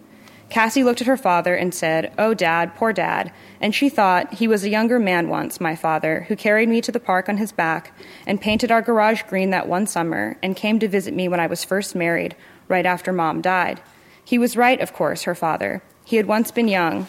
Cassie 0.49 0.83
looked 0.83 1.01
at 1.01 1.07
her 1.07 1.17
father 1.17 1.55
and 1.55 1.73
said, 1.73 2.13
Oh, 2.17 2.33
Dad, 2.33 2.75
poor 2.75 2.93
Dad. 2.93 3.33
And 3.59 3.73
she 3.73 3.89
thought, 3.89 4.35
He 4.35 4.47
was 4.47 4.63
a 4.63 4.69
younger 4.69 4.99
man 4.99 5.27
once, 5.27 5.59
my 5.59 5.75
father, 5.75 6.25
who 6.27 6.35
carried 6.35 6.69
me 6.69 6.79
to 6.81 6.91
the 6.91 6.99
park 6.99 7.27
on 7.27 7.37
his 7.37 7.51
back 7.51 7.97
and 8.25 8.39
painted 8.39 8.71
our 8.71 8.81
garage 8.81 9.23
green 9.23 9.49
that 9.49 9.67
one 9.67 9.87
summer 9.87 10.37
and 10.41 10.55
came 10.55 10.79
to 10.79 10.87
visit 10.87 11.13
me 11.13 11.27
when 11.27 11.39
I 11.39 11.47
was 11.47 11.63
first 11.63 11.95
married, 11.95 12.35
right 12.67 12.85
after 12.85 13.11
Mom 13.11 13.41
died. 13.41 13.81
He 14.23 14.37
was 14.37 14.55
right, 14.55 14.79
of 14.79 14.93
course, 14.93 15.23
her 15.23 15.35
father. 15.35 15.83
He 16.05 16.17
had 16.17 16.27
once 16.27 16.51
been 16.51 16.67
young, 16.67 17.07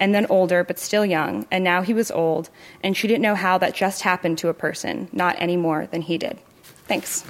and 0.00 0.14
then 0.14 0.26
older, 0.28 0.64
but 0.64 0.78
still 0.78 1.06
young, 1.06 1.46
and 1.50 1.62
now 1.64 1.82
he 1.82 1.94
was 1.94 2.10
old, 2.10 2.50
and 2.82 2.96
she 2.96 3.08
didn't 3.08 3.22
know 3.22 3.34
how 3.34 3.58
that 3.58 3.74
just 3.74 4.02
happened 4.02 4.38
to 4.38 4.48
a 4.48 4.54
person, 4.54 5.08
not 5.12 5.36
any 5.38 5.56
more 5.56 5.86
than 5.86 6.02
he 6.02 6.18
did. 6.18 6.38
Thanks. 6.86 7.24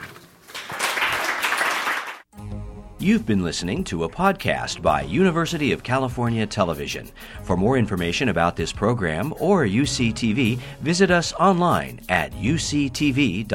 You've 2.98 3.26
been 3.26 3.44
listening 3.44 3.84
to 3.84 4.04
a 4.04 4.08
podcast 4.08 4.80
by 4.80 5.02
University 5.02 5.70
of 5.72 5.82
California 5.82 6.46
Television. 6.46 7.10
For 7.42 7.56
more 7.56 7.76
information 7.76 8.30
about 8.30 8.56
this 8.56 8.72
program 8.72 9.34
or 9.38 9.64
UCTV, 9.64 10.58
visit 10.80 11.10
us 11.10 11.34
online 11.34 12.00
at 12.08 12.32
uctv.tv. 12.32 13.46